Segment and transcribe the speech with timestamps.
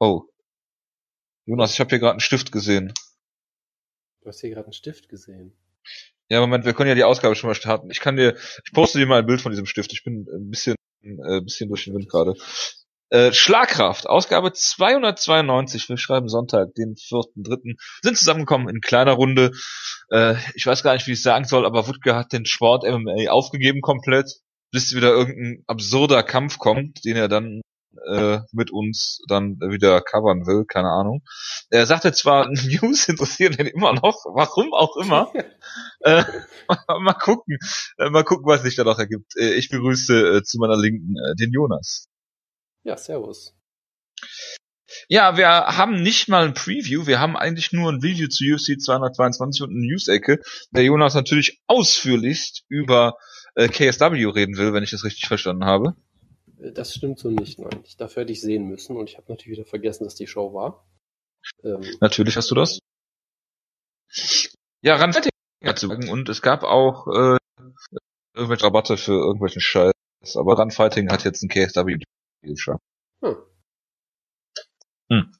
[0.00, 0.22] Oh.
[1.46, 2.92] Jonas, ich habe hier gerade einen Stift gesehen.
[4.22, 5.56] Du hast hier gerade einen Stift gesehen.
[6.28, 7.90] Ja, Moment, wir können ja die Ausgabe schon mal starten.
[7.90, 9.92] Ich kann dir, ich poste dir mal ein Bild von diesem Stift.
[9.92, 12.34] Ich bin ein bisschen, äh, bisschen durch den Wind gerade.
[13.10, 19.52] Äh, Schlagkraft, Ausgabe 292, wir schreiben Sonntag, den 4.3., sind zusammengekommen in kleiner Runde.
[20.10, 22.84] Äh, ich weiß gar nicht, wie ich es sagen soll, aber Wutke hat den Sport
[22.84, 24.40] MMA aufgegeben komplett,
[24.70, 27.62] bis wieder irgendein absurder Kampf kommt, den er dann
[28.06, 31.22] äh, mit uns dann wieder covern will, keine Ahnung.
[31.70, 35.32] Er sagte zwar, News interessieren ihn immer noch, warum auch immer.
[36.00, 36.24] äh,
[37.00, 37.58] mal gucken,
[37.98, 39.36] äh, mal gucken, was sich da noch ergibt.
[39.36, 42.08] Äh, ich begrüße äh, zu meiner Linken äh, den Jonas.
[42.84, 43.54] Ja, servus.
[45.08, 48.80] Ja, wir haben nicht mal ein Preview, wir haben eigentlich nur ein Video zu UFC
[48.80, 53.16] 222 und eine News-Ecke, der Jonas natürlich ausführlichst über
[53.54, 55.94] äh, KSW reden will, wenn ich das richtig verstanden habe.
[56.60, 57.82] Das stimmt so nicht, nein.
[57.84, 60.52] Ich, dafür hätte ich sehen müssen und ich habe natürlich wieder vergessen, dass die Show
[60.52, 60.86] war.
[61.62, 62.78] Ähm, natürlich hast du das.
[64.82, 65.30] Ja, Randfighting
[65.64, 67.38] hat zu und es gab auch äh,
[68.34, 69.92] irgendwelche Rabatte für irgendwelchen Scheiß,
[70.36, 71.98] aber Randfighting hat jetzt ein KSW
[72.44, 72.78] Feature.
[73.22, 73.36] Hm.
[75.10, 75.32] Hm.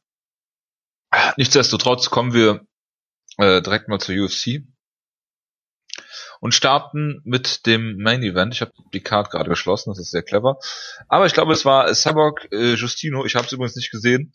[1.37, 2.67] Nichtsdestotrotz kommen wir
[3.39, 4.63] äh, direkt mal zur UFC
[6.41, 8.55] und starten mit dem Main Event.
[8.55, 10.59] Ich habe die Card gerade geschlossen, das ist sehr clever.
[11.09, 14.33] Aber ich glaube, es war Cyborg äh, Justino, ich habe es übrigens nicht gesehen,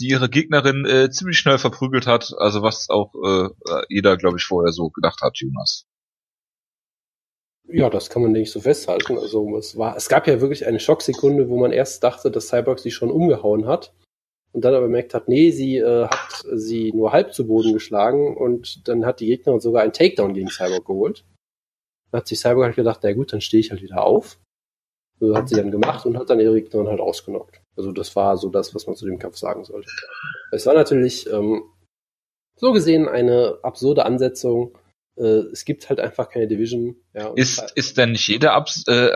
[0.00, 2.32] die ihre Gegnerin äh, ziemlich schnell verprügelt hat.
[2.38, 3.48] Also was auch äh,
[3.88, 5.86] jeder, glaube ich, vorher so gedacht hat, Jonas.
[7.68, 9.18] Ja, das kann man nicht so festhalten.
[9.18, 12.80] Also es war, es gab ja wirklich eine Schocksekunde, wo man erst dachte, dass Cyborg
[12.80, 13.94] sie schon umgehauen hat
[14.52, 18.36] und dann aber bemerkt hat, nee, sie äh, hat sie nur halb zu Boden geschlagen
[18.36, 21.24] und dann hat die Gegnerin sogar einen Takedown gegen Cyborg geholt.
[22.12, 24.38] Hat sich Cyborg halt gedacht, na gut, dann stehe ich halt wieder auf.
[25.18, 27.60] So hat sie dann gemacht und hat dann ihre Gegnerin halt ausgenockt.
[27.76, 29.88] Also das war so das, was man zu dem Kampf sagen sollte.
[30.50, 31.62] Es war natürlich ähm,
[32.56, 34.76] so gesehen eine absurde Ansetzung
[35.16, 36.96] äh, es gibt halt einfach keine Division.
[37.14, 39.12] Ja, ist, halt, ist denn nicht jede, Abs äh,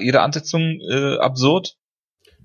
[0.00, 1.76] jede Ansetzung äh, absurd?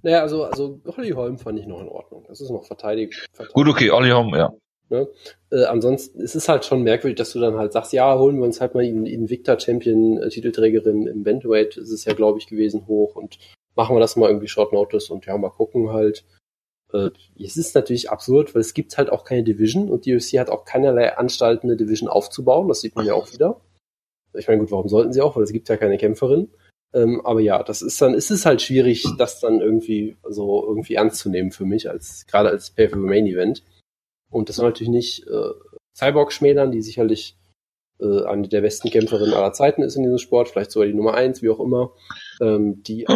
[0.01, 2.25] Naja, also, also Holly Holm fand ich noch in Ordnung.
[2.27, 3.15] Das ist noch verteidigt.
[3.33, 3.53] verteidigt.
[3.53, 4.53] Gut, okay, Holly Holm, ja.
[4.89, 5.07] Ne?
[5.51, 8.45] Äh, ansonsten es ist halt schon merkwürdig, dass du dann halt sagst, ja, holen wir
[8.45, 12.47] uns halt mal in Invicta Champion äh, Titelträgerin im Bantamweight, ist es ja glaube ich
[12.47, 13.37] gewesen hoch und
[13.75, 16.25] machen wir das mal irgendwie Short Notice und ja, mal gucken halt.
[16.91, 20.39] Äh, es ist natürlich absurd, weil es gibt halt auch keine Division und die UFC
[20.39, 22.67] hat auch keinerlei Anstalten, eine Division aufzubauen.
[22.67, 23.61] Das sieht man ja auch wieder.
[24.33, 25.35] Ich meine, gut, warum sollten sie auch?
[25.35, 26.49] Weil es gibt ja keine Kämpferin.
[26.93, 30.95] Ähm, aber ja, das ist dann, ist es halt schwierig, das dann irgendwie so irgendwie
[30.95, 33.63] ernst zu nehmen für mich, als gerade als pay per Main Event.
[34.29, 35.51] Und das soll natürlich nicht äh,
[35.95, 37.37] Cyborg schmälern, die sicherlich
[37.99, 41.13] äh, eine der besten Kämpferinnen aller Zeiten ist in diesem Sport, vielleicht sogar die Nummer
[41.13, 41.91] eins, wie auch immer.
[42.41, 43.13] Ähm, die, oh,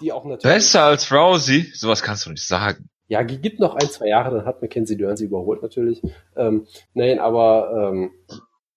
[0.00, 0.56] die auch natürlich.
[0.56, 1.70] Besser als Rousey?
[1.74, 2.88] Sowas kannst du nicht sagen.
[3.08, 6.02] Ja, gibt noch ein, zwei Jahre, dann hat Mackenzie Dern sie überholt natürlich.
[6.36, 8.10] Ähm, nein, aber ähm,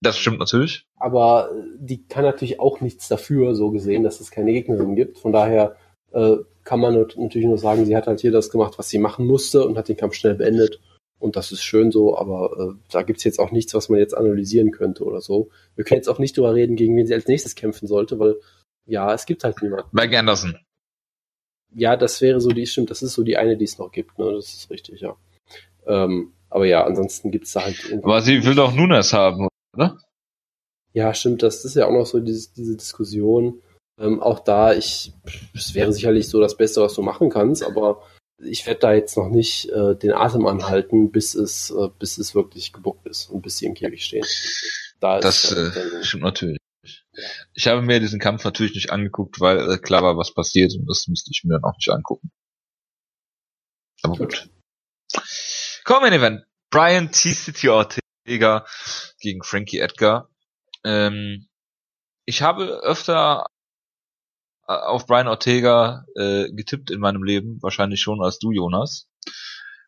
[0.02, 0.86] das stimmt natürlich.
[0.98, 5.18] Aber äh, die kann natürlich auch nichts dafür, so gesehen, dass es keine Gegnerin gibt.
[5.18, 5.76] Von daher
[6.12, 9.26] äh, kann man natürlich nur sagen, sie hat halt hier das gemacht, was sie machen
[9.26, 10.80] musste und hat den Kampf schnell beendet.
[11.20, 14.16] Und das ist schön so, aber äh, da gibt's jetzt auch nichts, was man jetzt
[14.16, 15.50] analysieren könnte oder so.
[15.76, 18.36] Wir können jetzt auch nicht drüber reden, gegen wen sie als nächstes kämpfen sollte, weil
[18.86, 19.90] ja, es gibt halt niemanden.
[19.92, 20.58] Mike Anderson
[21.74, 24.18] ja, das wäre so die, stimmt, das ist so die eine, die es noch gibt,
[24.18, 24.32] ne?
[24.34, 25.16] Das ist richtig, ja.
[25.86, 27.78] Ähm, aber ja, ansonsten gibt's da halt.
[28.02, 30.00] Aber sie will doch Nunes haben, oder?
[30.94, 33.62] Ja, stimmt, das ist ja auch noch so diese, diese Diskussion.
[34.00, 35.14] Ähm, auch da, ich,
[35.54, 38.02] es wäre sicherlich so das Beste, was du machen kannst, aber
[38.42, 42.36] ich werde da jetzt noch nicht äh, den Atem anhalten, bis es, äh, bis es
[42.36, 44.26] wirklich gebuckt ist und bis sie im Käfig stehen.
[45.00, 46.58] Da das äh, stimmt natürlich.
[47.54, 50.86] Ich habe mir diesen Kampf natürlich nicht angeguckt, weil äh, klar war, was passiert und
[50.88, 52.32] das müsste ich mir dann auch nicht angucken.
[54.04, 54.50] Aber gut.
[55.84, 56.46] Komm in Event.
[56.70, 57.34] Brian T.
[57.34, 58.66] City Ortega
[59.20, 60.30] gegen Frankie Edgar.
[60.86, 61.48] Ähm,
[62.26, 63.59] ich habe öfter äh,
[64.70, 69.08] auf Brian Ortega äh, getippt in meinem Leben, wahrscheinlich schon als du, Jonas,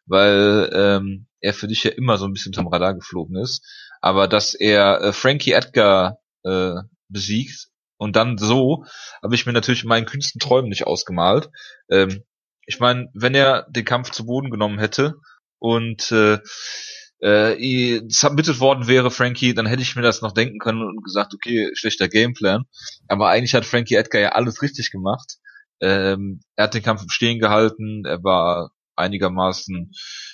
[0.05, 3.63] weil ähm, er für dich ja immer so ein bisschen zum Radar geflogen ist.
[4.01, 6.75] Aber dass er äh, Frankie Edgar äh,
[7.09, 7.67] besiegt.
[7.97, 8.85] Und dann so
[9.21, 11.49] habe ich mir natürlich in meinen kühnsten Träumen nicht ausgemalt.
[11.89, 12.23] Ähm,
[12.65, 15.15] ich meine, wenn er den Kampf zu Boden genommen hätte
[15.59, 16.39] und äh,
[17.21, 21.33] äh, submitted worden wäre, Frankie, dann hätte ich mir das noch denken können und gesagt,
[21.33, 22.63] okay, schlechter Gameplan.
[23.07, 25.37] Aber eigentlich hat Frankie Edgar ja alles richtig gemacht.
[25.79, 29.91] Ähm, er hat den Kampf im Stehen gehalten, er war einigermaßen,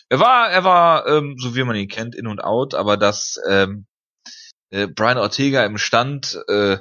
[0.10, 3.39] er war, er war, ähm, so wie man ihn kennt, in und out, aber das
[3.50, 3.86] ähm,
[4.72, 6.78] äh, Brian Ortega im Stand äh,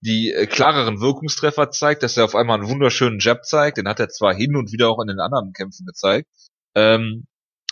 [0.00, 4.00] die äh, klareren Wirkungstreffer zeigt, dass er auf einmal einen wunderschönen Jab zeigt, den hat
[4.00, 6.28] er zwar hin und wieder auch in den anderen Kämpfen gezeigt,
[6.74, 7.26] ähm,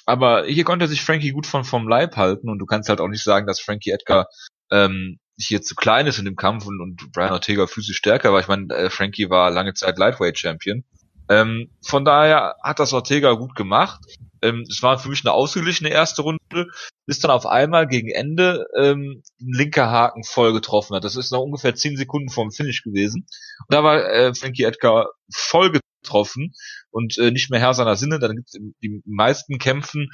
[0.06, 3.08] aber hier konnte sich Frankie gut von vom Leib halten und du kannst halt auch
[3.08, 4.28] nicht sagen, dass Frankie Edgar
[4.70, 8.40] ähm, hier zu klein ist in dem Kampf und, und Brian Ortega physisch stärker war.
[8.40, 10.84] Ich meine, äh, Frankie war lange Zeit Lightweight Champion.
[11.28, 14.00] Ähm, von daher hat das Ortega gut gemacht.
[14.42, 16.68] Ähm, es war für mich eine ausgeglichene erste Runde,
[17.06, 21.04] bis dann auf einmal gegen Ende ähm, ein linker Haken voll getroffen hat.
[21.04, 23.26] Das ist noch ungefähr zehn Sekunden vorm Finish gewesen.
[23.60, 26.52] Und da war äh, Frankie Edgar voll getroffen
[26.90, 28.18] und äh, nicht mehr Herr seiner Sinne.
[28.18, 30.08] Dann gibt es die meisten Kämpfen,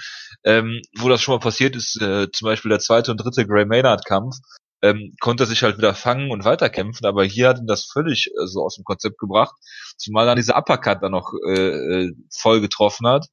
[0.45, 3.67] ähm, wo das schon mal passiert ist, äh, zum Beispiel der zweite und dritte Gray
[3.67, 4.37] Maynard Kampf,
[4.83, 8.47] ähm, konnte sich halt wieder fangen und weiterkämpfen, aber hier hat ihn das völlig äh,
[8.47, 9.55] so aus dem Konzept gebracht,
[9.97, 13.27] zumal dann dieser Uppercut dann noch äh, äh, voll getroffen hat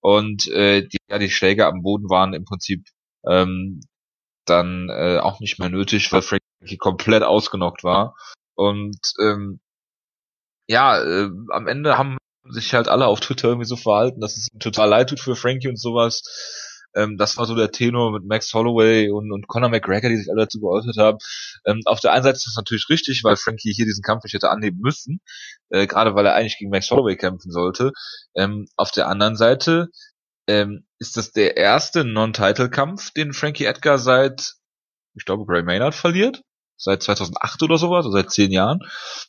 [0.00, 2.86] und äh, die, ja, die Schläge am Boden waren im Prinzip
[3.28, 3.80] ähm,
[4.46, 8.14] dann äh, auch nicht mehr nötig, weil Frankie komplett ausgenockt war
[8.54, 9.60] und ähm,
[10.68, 12.16] ja, äh, am Ende haben
[12.48, 15.68] sich halt alle auf Twitter irgendwie so verhalten, dass es total leid tut für Frankie
[15.68, 16.22] und sowas
[16.94, 20.30] ähm, das war so der Tenor mit Max Holloway und, und Conor McGregor, die sich
[20.30, 21.18] alle dazu geäußert haben.
[21.64, 24.34] Ähm, auf der einen Seite ist das natürlich richtig, weil Frankie hier diesen Kampf nicht
[24.34, 25.20] hätte annehmen müssen,
[25.70, 27.92] äh, gerade weil er eigentlich gegen Max Holloway kämpfen sollte.
[28.34, 29.88] Ähm, auf der anderen Seite
[30.46, 34.54] ähm, ist das der erste Non-Title-Kampf, den Frankie Edgar seit,
[35.14, 36.42] ich glaube, Gray Maynard verliert
[36.82, 38.80] seit 2008 oder sowas, also seit zehn Jahren.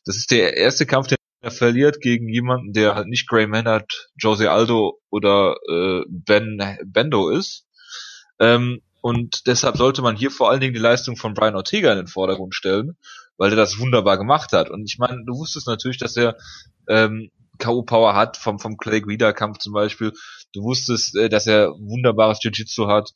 [0.06, 4.10] Das ist der erste Kampf, den er verliert gegen jemanden, der halt nicht Gray Maynard,
[4.18, 7.66] Jose Aldo oder äh, Ben Bendo ist.
[8.40, 11.98] Ähm, und deshalb sollte man hier vor allen Dingen die Leistung von Brian Ortega in
[11.98, 12.96] den Vordergrund stellen,
[13.36, 14.70] weil er das wunderbar gemacht hat.
[14.70, 16.38] Und ich meine, du wusstest natürlich, dass er
[16.88, 20.14] ähm, K.O.-Power hat, vom, vom Clay Guida-Kampf zum Beispiel.
[20.54, 23.10] Du wusstest, äh, dass er wunderbares Jiu-Jitsu hat,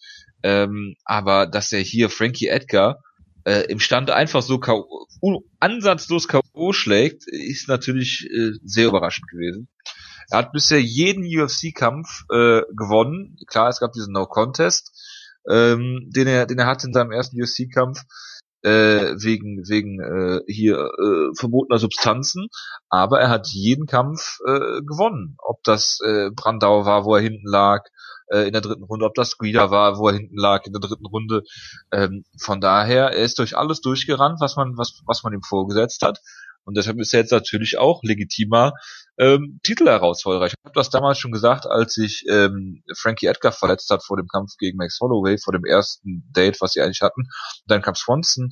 [0.44, 3.00] ähm, aber dass er hier Frankie Edgar
[3.48, 5.44] äh, im Stand einfach so K.O.
[5.62, 6.74] ansatzlos K.O.
[6.74, 9.70] schlägt, ist natürlich äh, sehr überraschend gewesen.
[10.30, 13.38] Er hat bisher jeden UFC-Kampf äh, gewonnen.
[13.48, 14.92] Klar, es gab diesen No-Contest,
[15.50, 18.02] ähm, den er, den er hatte in seinem ersten UFC-Kampf
[18.64, 22.48] äh, wegen wegen äh, hier äh, verbotener Substanzen,
[22.90, 25.36] aber er hat jeden Kampf äh, gewonnen.
[25.40, 27.86] Ob das äh, Brandau war, wo er hinten lag,
[28.30, 30.82] äh, in der dritten Runde, ob das Guida war, wo er hinten lag in der
[30.82, 31.44] dritten Runde.
[31.92, 36.02] Ähm, von daher, er ist durch alles durchgerannt, was man, was, was man ihm vorgesetzt
[36.02, 36.20] hat.
[36.66, 38.74] Und deshalb ist er jetzt natürlich auch legitimer
[39.18, 40.48] ähm, Titelherausforderer.
[40.48, 44.28] Ich habe das damals schon gesagt, als sich ähm, Frankie Edgar verletzt hat vor dem
[44.28, 47.22] Kampf gegen Max Holloway, vor dem ersten Date, was sie eigentlich hatten.
[47.22, 48.52] Und dann kam Swanson,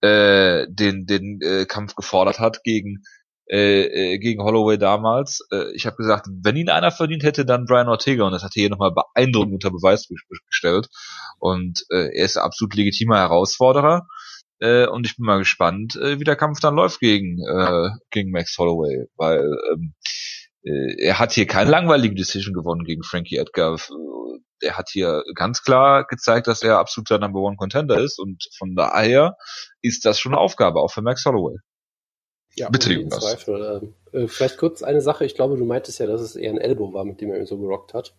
[0.00, 3.02] äh, den, den äh, Kampf gefordert hat gegen
[3.50, 5.40] äh, äh, gegen Holloway damals.
[5.50, 8.52] Äh, ich habe gesagt, wenn ihn einer verdient hätte, dann Brian Ortega und das hat
[8.54, 10.06] er hier nochmal beeindruckend unter Beweis
[10.48, 10.86] gestellt.
[11.40, 14.06] Und äh, er ist absolut legitimer Herausforderer.
[14.60, 18.30] Äh, und ich bin mal gespannt, äh, wie der Kampf dann läuft gegen, äh, gegen
[18.30, 19.94] Max Holloway, weil ähm,
[20.62, 23.78] äh, er hat hier keine langweilige Decision gewonnen gegen Frankie Edgar.
[24.62, 28.74] Er hat hier ganz klar gezeigt, dass er absoluter Number One Contender ist und von
[28.74, 29.36] daher
[29.80, 31.56] ist das schon eine Aufgabe, auch für Max Holloway.
[32.56, 33.20] Ja, Bitte, Jonas.
[33.20, 33.94] Zweifel.
[34.12, 35.24] Ähm, äh, vielleicht kurz eine Sache.
[35.24, 37.46] Ich glaube, du meintest ja, dass es eher ein Elbow war, mit dem er ihn
[37.46, 38.14] so gerockt hat.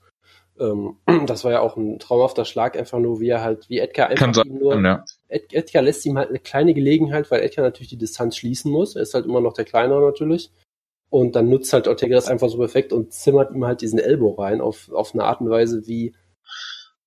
[0.60, 0.98] Ähm,
[1.28, 4.34] das war ja auch ein traumhafter Schlag, einfach nur, wie er halt, wie Edgar einfach
[4.34, 5.04] Kann nur, ja.
[5.32, 8.96] Ed, Edgar lässt ihm halt eine kleine Gelegenheit, weil Edgar natürlich die Distanz schließen muss.
[8.96, 10.52] Er ist halt immer noch der Kleinere natürlich.
[11.10, 14.32] Und dann nutzt halt Ortega das einfach so perfekt und zimmert ihm halt diesen Elbow
[14.32, 16.14] rein auf, auf eine Art und Weise, wie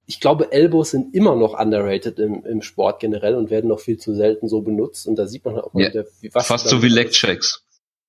[0.07, 3.97] ich glaube, Elbows sind immer noch underrated im, im Sport generell und werden noch viel
[3.99, 5.07] zu selten so benutzt.
[5.07, 7.63] Und da sieht man halt auch mal ja, wieder, was fast so wie Leg-Checks.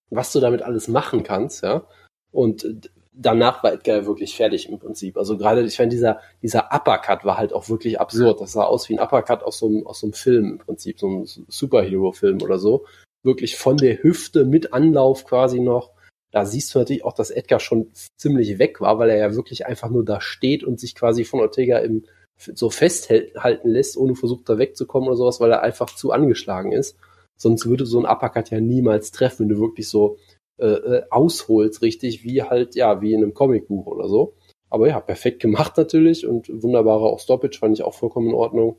[0.09, 1.87] Was du damit alles machen kannst, ja.
[2.31, 5.17] Und danach war Edgar wirklich fertig im Prinzip.
[5.17, 8.41] Also gerade, ich meine, dieser, dieser Uppercut war halt auch wirklich absurd.
[8.41, 10.99] Das sah aus wie ein Uppercut aus so einem, aus so einem Film im Prinzip,
[10.99, 12.85] so einem Superhero-Film oder so.
[13.23, 15.95] Wirklich von der Hüfte mit Anlauf quasi noch
[16.35, 19.67] da siehst du natürlich auch, dass Edgar schon ziemlich weg war, weil er ja wirklich
[19.67, 22.03] einfach nur da steht und sich quasi von Ortega im,
[22.35, 26.97] so festhalten lässt, ohne versucht da wegzukommen oder sowas, weil er einfach zu angeschlagen ist.
[27.37, 30.17] Sonst würde so ein Uppercut ja niemals treffen, wenn du wirklich so
[30.57, 34.35] äh, äh ausholst, richtig, wie halt, ja, wie in einem Comicbuch oder so.
[34.69, 38.77] Aber ja, perfekt gemacht natürlich und wunderbarer auch Stoppage fand ich auch vollkommen in Ordnung.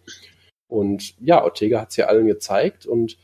[0.69, 3.17] Und ja, Ortega hat es ja allen gezeigt und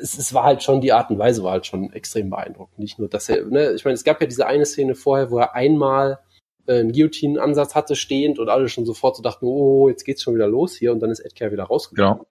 [0.00, 2.78] es, es war halt schon, die Art und Weise war halt schon extrem beeindruckend.
[2.78, 5.38] Nicht nur, dass er, ne, ich meine, es gab ja diese eine Szene vorher, wo
[5.38, 6.18] er einmal
[6.66, 10.34] äh, einen Guillotine-Ansatz hatte stehend und alle schon sofort so dachten, oh, jetzt geht's schon
[10.34, 12.18] wieder los hier und dann ist Edgar wieder rausgekommen.
[12.18, 12.26] Genau.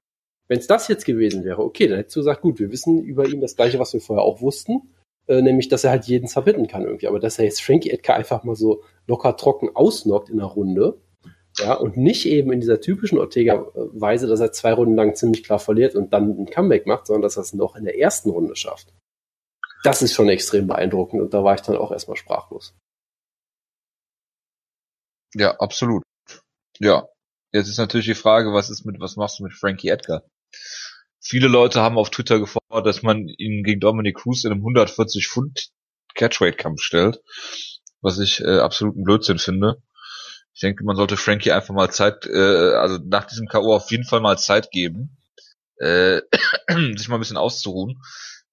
[0.47, 3.27] Wenn es das jetzt gewesen wäre, okay, dann hättest du gesagt, gut, wir wissen über
[3.27, 4.93] ihn das gleiche, was wir vorher auch wussten,
[5.27, 7.07] äh, nämlich, dass er halt jeden zerbitten kann irgendwie.
[7.07, 10.99] Aber dass er jetzt Frankie Edgar einfach mal so locker trocken ausnockt in der Runde,
[11.57, 15.59] ja, und nicht eben in dieser typischen Ortega-Weise, dass er zwei Runden lang ziemlich klar
[15.59, 18.55] verliert und dann ein Comeback macht, sondern dass er es noch in der ersten Runde
[18.55, 18.93] schafft.
[19.83, 22.73] Das ist schon extrem beeindruckend und da war ich dann auch erstmal sprachlos.
[25.33, 26.03] Ja, absolut.
[26.79, 27.07] ja,
[27.53, 30.23] jetzt ist natürlich die Frage, was ist mit, was machst du mit Frankie Edgar?
[31.21, 35.27] Viele Leute haben auf Twitter gefordert, dass man ihn gegen Dominic Cruz in einem 140
[35.27, 35.69] Pfund
[36.15, 37.21] Catchweight-Kampf stellt,
[38.01, 39.81] was ich äh, absoluten Blödsinn finde.
[40.53, 43.75] Ich denke, man sollte Frankie einfach mal Zeit, äh, also nach diesem K.O.
[43.75, 45.17] auf jeden Fall mal Zeit geben,
[45.77, 46.21] äh,
[46.97, 48.01] sich mal ein bisschen auszuruhen.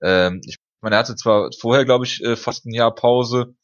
[0.03, 3.55] Ähm, ich meine, er hatte zwar vorher, glaube ich, äh, fast ein Jahr Pause,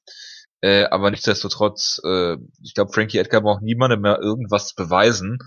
[0.63, 5.39] äh, aber nichtsdestotrotz, äh, ich glaube, Frankie Edgar braucht niemandem mehr irgendwas beweisen.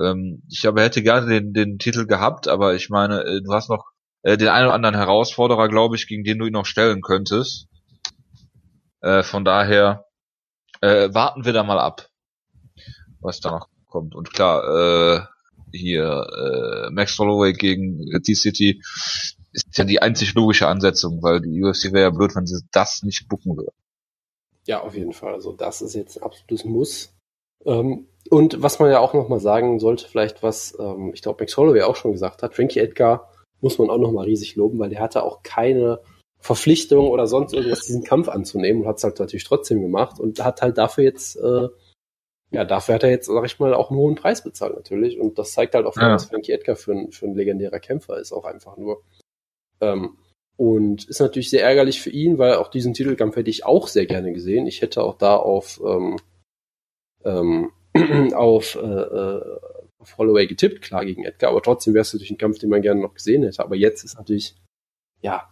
[0.00, 3.52] Ähm, ich glaube, er hätte gerne den, den Titel gehabt, aber ich meine, äh, du
[3.52, 3.84] hast noch
[4.22, 7.68] äh, den einen oder anderen Herausforderer, glaube ich, gegen den du ihn noch stellen könntest.
[9.00, 10.06] Äh, von daher
[10.80, 12.08] äh, warten wir da mal ab,
[13.20, 14.14] was da noch kommt.
[14.14, 15.20] Und klar, äh,
[15.72, 16.26] hier
[16.86, 18.82] äh, Max Holloway gegen T-City
[19.52, 23.02] ist ja die einzig logische Ansetzung, weil die UFC wäre ja blöd, wenn sie das
[23.02, 23.72] nicht bucken würde.
[24.66, 25.34] Ja, auf jeden Fall.
[25.34, 27.14] Also das ist jetzt absolutes Muss.
[27.64, 31.56] Ähm, und was man ja auch nochmal sagen sollte, vielleicht was, ähm, ich glaube, Max
[31.56, 35.00] Holloway auch schon gesagt hat, Frankie Edgar muss man auch nochmal riesig loben, weil der
[35.00, 36.00] hatte auch keine
[36.40, 40.42] Verpflichtung oder sonst irgendwas, diesen Kampf anzunehmen und hat es halt natürlich trotzdem gemacht und
[40.44, 41.68] hat halt dafür jetzt, äh,
[42.50, 45.38] ja, dafür hat er jetzt, sag ich mal, auch einen hohen Preis bezahlt natürlich und
[45.38, 46.14] das zeigt halt auch, ja.
[46.14, 49.02] was Frankie Edgar für ein, für ein legendärer Kämpfer ist, auch einfach nur.
[49.80, 50.18] Ähm,
[50.56, 54.06] und ist natürlich sehr ärgerlich für ihn, weil auch diesen Titelkampf hätte ich auch sehr
[54.06, 54.66] gerne gesehen.
[54.66, 56.16] Ich hätte auch da auf, ähm,
[57.24, 57.72] ähm,
[58.34, 59.58] auf, äh, äh,
[59.98, 62.82] auf Holloway getippt, klar gegen Edgar, aber trotzdem wäre es natürlich ein Kampf, den man
[62.82, 63.62] gerne noch gesehen hätte.
[63.62, 64.56] Aber jetzt ist natürlich,
[65.22, 65.48] ja,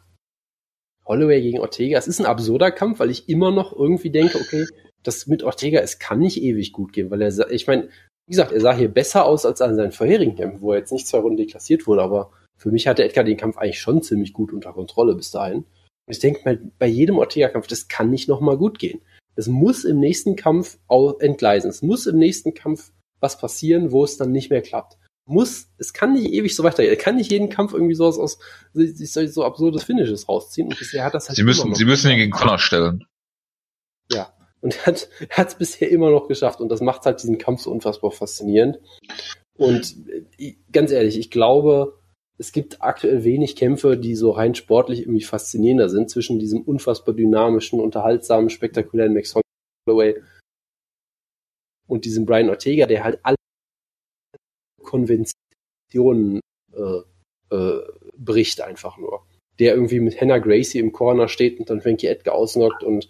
[1.07, 4.67] Holloway gegen Ortega, es ist ein absurder Kampf, weil ich immer noch irgendwie denke, okay,
[5.03, 7.89] das mit Ortega, es kann nicht ewig gut gehen, weil er, ich meine,
[8.27, 10.93] wie gesagt, er sah hier besser aus als an seinen vorherigen Kämpfen, wo er jetzt
[10.93, 14.33] nicht zwei Runden deklassiert wurde, aber für mich hatte Edgar den Kampf eigentlich schon ziemlich
[14.33, 15.65] gut unter Kontrolle bis dahin.
[16.09, 19.01] Ich denke mal, bei jedem Ortega-Kampf, das kann nicht nochmal gut gehen.
[19.35, 20.79] Es muss im nächsten Kampf
[21.21, 21.71] entgleisen.
[21.71, 24.99] Es muss im nächsten Kampf was passieren, wo es dann nicht mehr klappt.
[25.25, 26.93] Muss, es kann nicht ewig so weitergehen.
[26.93, 28.39] Er kann nicht jeden Kampf irgendwie so aus, aus
[28.73, 30.69] so, so absurdes Finishes rausziehen.
[30.69, 33.05] Und bisher hat das halt Sie müssen, Sie müssen ihn gegen Connor stellen.
[34.11, 34.35] Ja.
[34.61, 36.61] Und er hat, er hat es bisher immer noch geschafft.
[36.61, 38.79] Und das macht halt diesen Kampf so unfassbar faszinierend.
[39.57, 39.97] Und
[40.39, 42.02] äh, ganz ehrlich, ich glaube,
[42.43, 47.15] es gibt aktuell wenig Kämpfe, die so rein sportlich irgendwie faszinierender sind zwischen diesem unfassbar
[47.15, 49.37] dynamischen, unterhaltsamen, spektakulären Max
[49.87, 50.21] Holloway
[51.87, 53.37] und diesem Brian Ortega, der halt alle
[54.83, 56.41] Konventionen
[56.73, 57.83] äh, äh,
[58.17, 59.25] bricht einfach nur.
[59.61, 63.09] Der irgendwie mit Hannah Gracie im Corner steht und dann Frankie Edgar ausnockt und,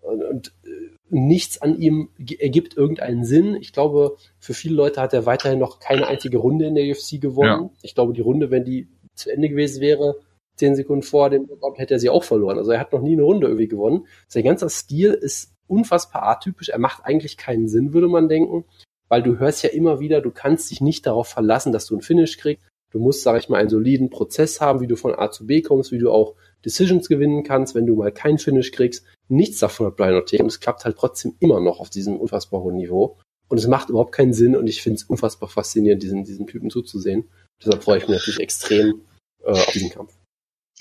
[0.00, 3.56] und, und äh, nichts an ihm ergibt irgendeinen Sinn.
[3.60, 7.20] Ich glaube, für viele Leute hat er weiterhin noch keine einzige Runde in der UFC
[7.20, 7.64] gewonnen.
[7.64, 7.70] Ja.
[7.82, 10.16] Ich glaube, die Runde, wenn die zu Ende gewesen wäre,
[10.56, 12.58] zehn Sekunden vor dem Knockout, hätte er sie auch verloren.
[12.58, 14.06] Also er hat noch nie eine Runde irgendwie gewonnen.
[14.28, 16.68] Sein ganzer Stil ist unfassbar atypisch.
[16.68, 18.64] Er macht eigentlich keinen Sinn, würde man denken,
[19.08, 22.02] weil du hörst ja immer wieder, du kannst dich nicht darauf verlassen, dass du einen
[22.02, 22.64] Finish kriegst.
[22.92, 25.62] Du musst, sag ich mal, einen soliden Prozess haben, wie du von A zu B
[25.62, 29.06] kommst, wie du auch Decisions gewinnen kannst, wenn du mal keinen Finish kriegst.
[29.30, 32.60] Nichts davon hat Brian Ortega und es klappt halt trotzdem immer noch auf diesem unfassbar
[32.62, 33.18] hohen Niveau.
[33.48, 36.68] Und es macht überhaupt keinen Sinn und ich finde es unfassbar faszinierend, diesen, diesen Typen
[36.68, 37.30] zuzusehen.
[37.64, 39.02] Deshalb freue ich mich natürlich extrem
[39.42, 40.12] äh, auf diesen Kampf.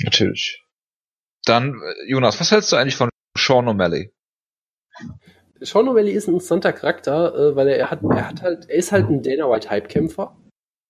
[0.02, 0.64] Natürlich.
[1.46, 4.12] Dann, äh, Jonas, was hältst du eigentlich von Sean O'Malley?
[5.60, 8.76] Sean O'Malley ist ein interessanter Charakter, äh, weil er, er hat, er hat halt, er
[8.76, 10.36] ist halt ein Dana White Hype-Kämpfer.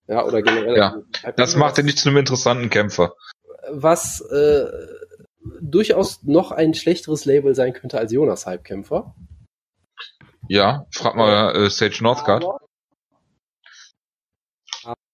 [0.08, 0.78] Ja, oder generell.
[0.78, 1.04] Ja,
[1.36, 3.14] das macht ihn nicht zu einem interessanten Kämpfer.
[3.70, 4.66] Was äh,
[5.62, 9.16] durchaus noch ein schlechteres Label sein könnte als Jonas Halbkämpfer.
[10.48, 12.46] Ja, frag mal äh, Sage Northcutt.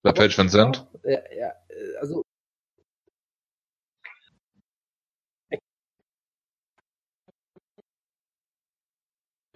[0.01, 0.88] Bei Page Vincent.
[1.04, 1.54] Ja, ja,
[2.00, 2.24] also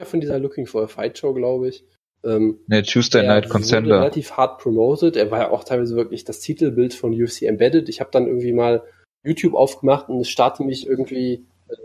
[0.05, 1.86] von dieser Looking for a Fight Show, glaube ich.
[2.24, 4.00] Ähm, nee, Tuesday Night Contender.
[4.00, 5.15] relativ hart promoted.
[5.15, 7.88] Er war ja auch teilweise wirklich das Titelbild von UFC Embedded.
[7.88, 8.83] Ich habe dann irgendwie mal
[9.23, 11.75] YouTube aufgemacht und es startete mich irgendwie, äh,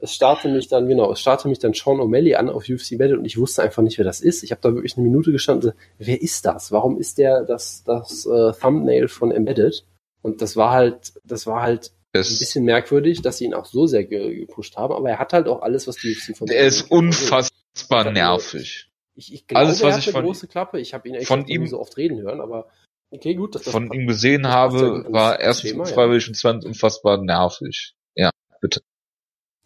[0.00, 3.18] es startete mich dann, genau, es startete mich dann Sean O'Malley an auf UFC Embedded
[3.18, 4.42] und ich wusste einfach nicht, wer das ist.
[4.42, 6.72] Ich habe da wirklich eine Minute gestanden, wer ist das?
[6.72, 9.84] Warum ist der das, das äh, Thumbnail von Embedded?
[10.22, 13.64] Und das war halt, das war halt es ein bisschen merkwürdig, dass sie ihn auch
[13.64, 16.66] so sehr gepusht haben, aber er hat halt auch alles, was die UFC von Er
[16.66, 18.88] ist unfassbar nervig.
[19.14, 20.80] Ich, ich glaube, alles, was er hat ich eine von, große Klappe.
[20.80, 22.68] Ich habe ihn echt von ihm so oft reden hören, aber
[23.12, 23.54] Okay, gut.
[23.54, 27.94] Dass das von ihm gesehen habe, war erstens und freiwillig und zweitens unfassbar nervig.
[28.14, 28.80] Ja, bitte.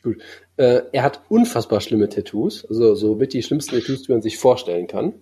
[0.03, 0.21] Gut.
[0.57, 4.37] Äh, er hat unfassbar schlimme Tattoos, also so mit die schlimmsten Tattoos, die man sich
[4.37, 5.15] vorstellen kann.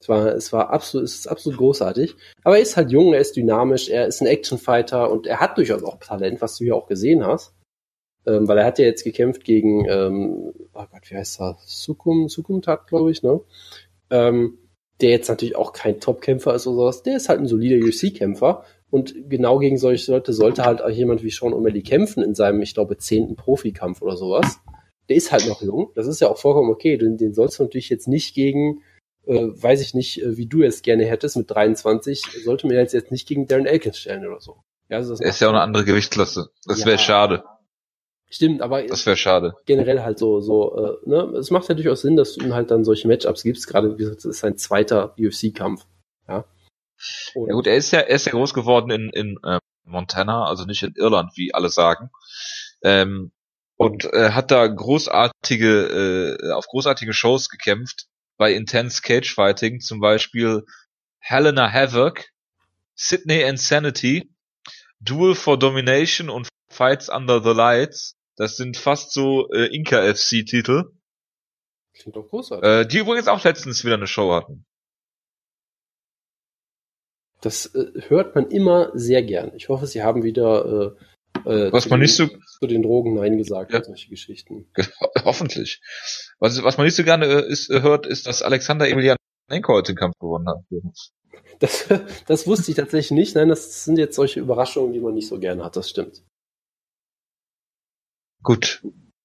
[0.00, 2.14] Es war, es war absolut, es ist absolut großartig.
[2.44, 5.58] Aber er ist halt jung, er ist dynamisch, er ist ein Actionfighter und er hat
[5.58, 7.54] durchaus auch Talent, was du hier auch gesehen hast.
[8.26, 11.58] Ähm, weil er hat ja jetzt gekämpft gegen, ähm, oh Gott, wie heißt er?
[11.64, 13.40] Sukum, Sukumtat, glaube ich, ne?
[14.10, 14.58] Ähm,
[15.00, 18.64] der jetzt natürlich auch kein Top-Kämpfer ist oder sowas, der ist halt ein solider UFC-Kämpfer.
[18.90, 22.62] Und genau gegen solche Leute sollte halt auch jemand wie Sean O'Malley kämpfen in seinem,
[22.62, 24.60] ich glaube, zehnten Profikampf oder sowas.
[25.08, 25.90] Der ist halt noch jung.
[25.96, 26.96] Das ist ja auch vollkommen okay.
[26.96, 28.82] Den, den sollst du natürlich jetzt nicht gegen,
[29.26, 32.94] äh, weiß ich nicht, äh, wie du es gerne hättest mit 23, sollte mir jetzt,
[32.94, 34.58] jetzt nicht gegen Darren Elkins stellen oder so.
[34.88, 36.50] Ja, also das ist ja auch eine andere Gewichtsklasse.
[36.66, 37.42] Das ja, wäre schade.
[38.30, 39.54] Stimmt, aber das wäre schade.
[39.66, 42.70] Generell halt so, so, äh, ne, es macht natürlich auch Sinn, dass du ihm halt
[42.70, 43.68] dann solche Matchups gibst.
[43.68, 45.86] Gerade wie gesagt, das ist sein zweiter UFC-Kampf.
[46.26, 46.44] Ja.
[47.34, 50.46] Und ja gut, er ist ja, er ist ja groß geworden in in äh, Montana,
[50.46, 52.10] also nicht in Irland, wie alle sagen.
[52.82, 53.32] Ähm,
[53.76, 60.00] und äh, hat da großartige, äh, auf großartige Shows gekämpft bei Intense Cage Fighting, zum
[60.00, 60.64] Beispiel
[61.18, 62.24] Helena Havoc,
[62.94, 64.30] Sydney Insanity,
[65.00, 68.16] Duel for Domination und Fights Under the Lights.
[68.36, 70.90] Das sind fast so äh, Inca FC Titel.
[71.94, 72.68] Klingt doch großartig.
[72.68, 74.66] Äh, die übrigens auch letztens wieder eine Show hatten.
[77.40, 79.52] Das äh, hört man immer sehr gern.
[79.54, 81.04] Ich hoffe, sie haben wieder äh,
[81.44, 83.82] äh, was man den, nicht so zu den Drogen Nein gesagt ja.
[83.82, 84.66] solche Geschichten.
[85.24, 85.80] Hoffentlich.
[86.38, 89.92] Was, was man nicht so gerne äh, ist, äh, hört, ist, dass Alexander Emelianenko heute
[89.92, 90.64] den Kampf gewonnen hat.
[91.58, 91.86] Das,
[92.26, 93.34] das wusste ich tatsächlich nicht.
[93.34, 95.76] Nein, das sind jetzt solche Überraschungen, die man nicht so gerne hat.
[95.76, 96.22] Das stimmt.
[98.44, 98.82] Gut.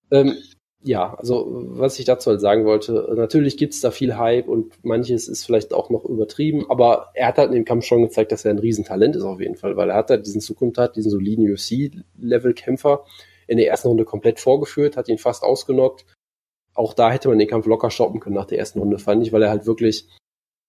[0.10, 0.36] Ähm,
[0.82, 5.28] ja, also was ich dazu halt sagen wollte, natürlich gibt's da viel Hype und manches
[5.28, 8.46] ist vielleicht auch noch übertrieben, aber er hat halt in dem Kampf schon gezeigt, dass
[8.46, 11.12] er ein Riesentalent ist auf jeden Fall, weil er hat halt diesen Zukunft hat, diesen
[11.12, 13.06] soliden UFC-Level-Kämpfer
[13.48, 16.06] in der ersten Runde komplett vorgeführt, hat ihn fast ausgenockt.
[16.74, 19.34] Auch da hätte man den Kampf locker stoppen können nach der ersten Runde, fand ich,
[19.34, 20.08] weil er halt wirklich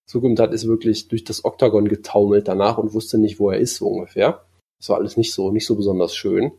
[0.06, 3.76] Zukunft hat, ist wirklich durch das Oktagon getaumelt danach und wusste nicht, wo er ist,
[3.76, 4.44] so ungefähr.
[4.80, 6.50] Das war alles nicht so, nicht so besonders schön.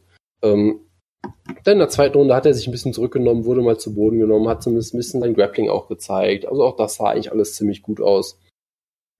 [0.42, 0.80] Ähm,
[1.63, 4.20] dann in der zweiten Runde hat er sich ein bisschen zurückgenommen, wurde mal zu Boden
[4.20, 6.48] genommen, hat zumindest ein bisschen sein Grappling auch gezeigt.
[6.48, 8.40] Also auch das sah eigentlich alles ziemlich gut aus.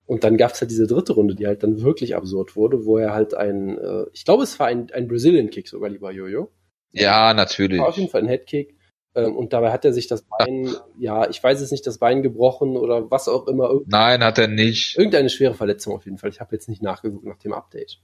[0.06, 2.98] Und dann gab es halt diese dritte Runde, die halt dann wirklich absurd wurde, wo
[2.98, 6.50] er halt ein, äh, ich glaube, es war ein, ein Brazilian Kick sogar, lieber Jojo.
[6.90, 7.80] Ja, natürlich.
[7.80, 8.76] War auf jeden Fall ein Headkick.
[9.14, 12.22] Ähm, und dabei hat er sich das Bein, ja, ich weiß es nicht, das Bein
[12.22, 13.80] gebrochen oder was auch immer.
[13.86, 14.98] Nein, hat er nicht.
[14.98, 16.30] Irgendeine schwere Verletzung auf jeden Fall.
[16.30, 18.00] Ich habe jetzt nicht nachgeguckt nach dem Update.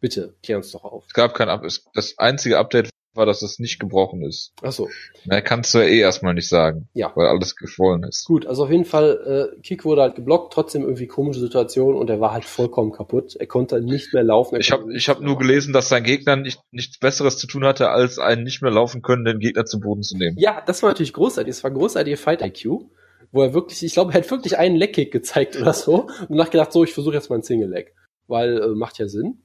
[0.00, 1.04] Bitte, klär uns doch auf.
[1.08, 1.82] Es gab kein Update.
[1.94, 4.52] Das einzige Update war, dass es nicht gebrochen ist.
[4.62, 4.88] Ach so.
[5.26, 6.88] Na, kannst du ja eh erstmal nicht sagen.
[6.94, 7.12] Ja.
[7.14, 8.24] Weil alles geschwollen ist.
[8.24, 12.08] Gut, also auf jeden Fall, äh, Kick wurde halt geblockt, trotzdem irgendwie komische Situation und
[12.08, 13.36] er war halt vollkommen kaputt.
[13.36, 14.58] Er konnte nicht mehr laufen.
[14.58, 17.90] Ich habe ich hab nur gelesen, dass sein Gegner nicht, nichts Besseres zu tun hatte,
[17.90, 20.36] als einen nicht mehr laufen können, Gegner zu Boden zu nehmen.
[20.38, 21.54] Ja, das war natürlich großartig.
[21.54, 22.86] Das war großartige Fight IQ,
[23.32, 26.72] wo er wirklich, ich glaube, er hat wirklich einen Leckkick gezeigt oder so und nachgedacht,
[26.72, 27.94] so, ich versuche jetzt mal einen Single Leg.
[28.26, 29.42] Weil, äh, macht ja Sinn.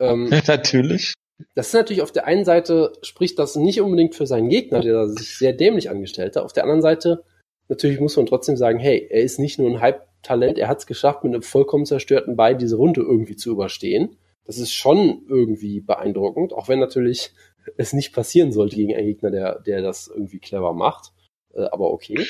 [0.00, 1.14] Ähm, Natürlich.
[1.54, 5.08] Das ist natürlich auf der einen Seite spricht das nicht unbedingt für seinen Gegner, der
[5.08, 6.44] sich sehr dämlich angestellt hat.
[6.44, 7.24] Auf der anderen Seite
[7.68, 10.86] natürlich muss man trotzdem sagen, hey, er ist nicht nur ein Hype-Talent, er hat es
[10.86, 14.16] geschafft, mit einem vollkommen zerstörten Bein diese Runde irgendwie zu überstehen.
[14.46, 17.32] Das ist schon irgendwie beeindruckend, auch wenn natürlich
[17.76, 21.12] es nicht passieren sollte gegen einen Gegner, der, der das irgendwie clever macht.
[21.54, 22.26] Äh, aber okay.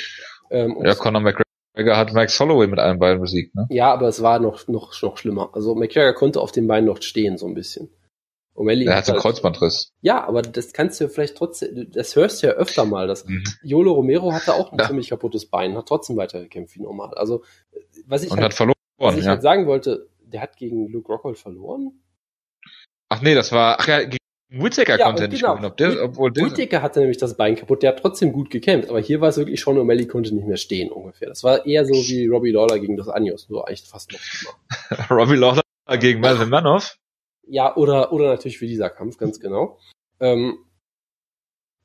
[0.51, 3.67] Ähm, ja, Conor McGregor hat Max Holloway mit einem Bein besiegt, ne?
[3.71, 5.51] Ja, aber es war noch, noch, noch schlimmer.
[5.53, 7.91] Also McGregor konnte auf dem Bein noch stehen, so ein bisschen.
[8.55, 9.93] O'Malley er hat einen halt, Kreuzbandriss.
[10.01, 13.09] Ja, aber das kannst du vielleicht trotzdem, das hörst du ja öfter mal.
[13.09, 13.43] Das, mhm.
[13.63, 14.87] Yolo Romero hatte auch ein ja.
[14.87, 17.15] ziemlich kaputtes Bein, hat trotzdem weitergekämpft wie normal.
[17.15, 17.43] Also,
[18.07, 19.31] was ich, Und halt, hat verloren, was ich ja.
[19.31, 22.01] halt sagen wollte, der hat gegen Luke Rockhold verloren.
[23.09, 24.19] Ach nee, das war, ach ja, gegen
[24.51, 25.55] Whittaker ja, konnte er nicht genau.
[25.55, 25.71] gewinnen.
[25.71, 28.89] Ob der, obwohl der, Whittaker hatte nämlich das Bein kaputt, der hat trotzdem gut gekämpft,
[28.89, 31.29] aber hier war es wirklich schon, O'Malley konnte nicht mehr stehen ungefähr.
[31.29, 34.55] Das war eher so wie Robbie Lawler gegen das Anjos, nur eigentlich fast noch schlimmer.
[35.11, 35.63] Robbie Lawler
[35.99, 36.97] gegen Melvin Manoff?
[37.47, 39.79] Ja, oder, oder natürlich für dieser Kampf, ganz genau.
[40.21, 40.59] Ähm,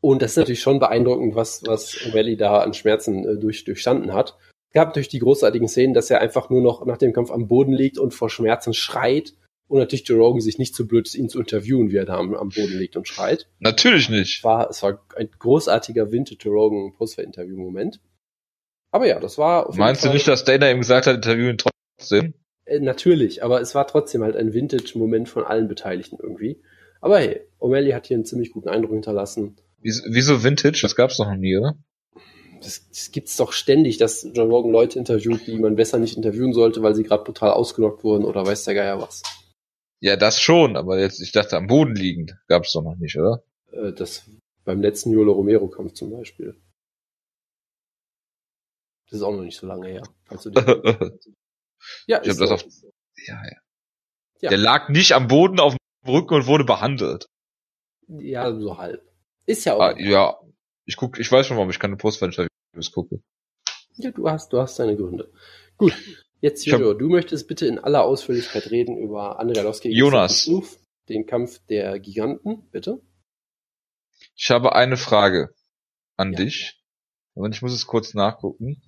[0.02, 4.14] und das ist natürlich schon beeindruckend, was, was O'Malley da an Schmerzen äh, durch, durchstanden
[4.14, 4.38] hat.
[4.70, 7.48] Es gab natürlich die großartigen Szenen, dass er einfach nur noch nach dem Kampf am
[7.48, 9.34] Boden liegt und vor Schmerzen schreit.
[9.68, 12.18] Und natürlich Joe Rogan sich nicht so blöd ist, ihn zu interviewen, wie er da
[12.18, 13.48] am, am Boden liegt und schreit.
[13.60, 14.38] Natürlich nicht.
[14.38, 18.00] Es war, es war ein großartiger Vintage Joe Rogan Poster-Interview-Moment.
[18.92, 19.76] Aber ja, das war.
[19.76, 22.34] Meinst du nicht, dass Dana ihm gesagt hat, interviewen trotzdem?
[22.70, 26.62] Äh, natürlich, aber es war trotzdem halt ein Vintage-Moment von allen Beteiligten irgendwie.
[27.02, 29.56] Aber hey, O'Malley hat hier einen ziemlich guten Eindruck hinterlassen.
[29.82, 30.80] Wieso Vintage?
[30.82, 31.78] Das gab's doch noch nie, oder?
[32.62, 36.52] Das, das gibt's doch ständig, dass John Rogan Leute interviewt, die man besser nicht interviewen
[36.52, 39.24] sollte, weil sie gerade total ausgenockt wurden oder weiß der Geier was.
[40.02, 43.44] Ja, das schon, aber jetzt, ich dachte, am Boden liegend gab's doch noch nicht, oder?
[43.72, 44.30] Äh, das
[44.66, 46.56] beim letzten Yolo Romero-Kampf zum Beispiel.
[49.10, 50.04] Das ist auch noch nicht so lange her.
[52.08, 52.64] Ja, ich habe das auf.
[53.28, 53.52] Ja, ja,
[54.42, 54.50] ja.
[54.50, 57.28] Der lag nicht am Boden auf dem Rücken und wurde behandelt.
[58.08, 59.02] Ja, so halb.
[59.46, 59.82] Ist ja auch.
[59.82, 60.40] Ah, ja,
[60.86, 63.22] ich guck, ich weiß schon, warum ich keine Postfenster-Videos gucke.
[63.96, 65.32] Ja, du hast, du hast deine Gründe.
[65.78, 65.94] Gut.
[66.42, 70.50] Jetzt, Jojo, du möchtest bitte in aller Ausführlichkeit reden über Andrea Lowski Jonas.
[71.10, 73.02] den Kampf der Giganten, bitte.
[74.36, 75.54] Ich habe eine Frage
[76.16, 76.40] an Ja.
[76.40, 76.82] dich.
[77.34, 78.82] Und ich muss es kurz nachgucken.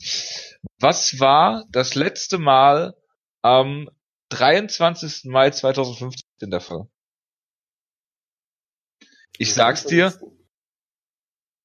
[0.82, 2.96] Was war das letzte Mal
[3.44, 3.88] am
[4.30, 5.26] 23.
[5.26, 6.90] Mai 2015 der Fall?
[9.38, 10.14] Ich sag's dir,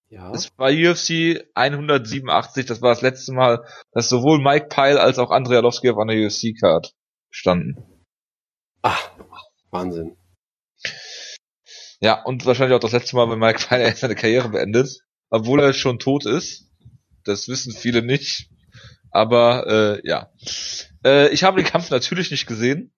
[0.09, 0.31] Ja.
[0.33, 5.31] es war UFC 187, das war das letzte Mal, dass sowohl Mike Pyle als auch
[5.31, 6.93] Andrei Arlovski auf einer UFC-Card
[7.31, 8.05] standen.
[8.83, 8.99] Ah,
[9.71, 10.17] Wahnsinn.
[12.01, 15.01] Ja, und wahrscheinlich auch das letzte Mal, wenn Mike Pyle seine Karriere beendet,
[15.31, 16.71] obwohl er schon tot ist.
[17.25, 18.51] Das wissen viele nicht.
[19.17, 20.31] Aber äh, ja.
[21.03, 22.93] Äh, ich habe den Kampf natürlich nicht gesehen.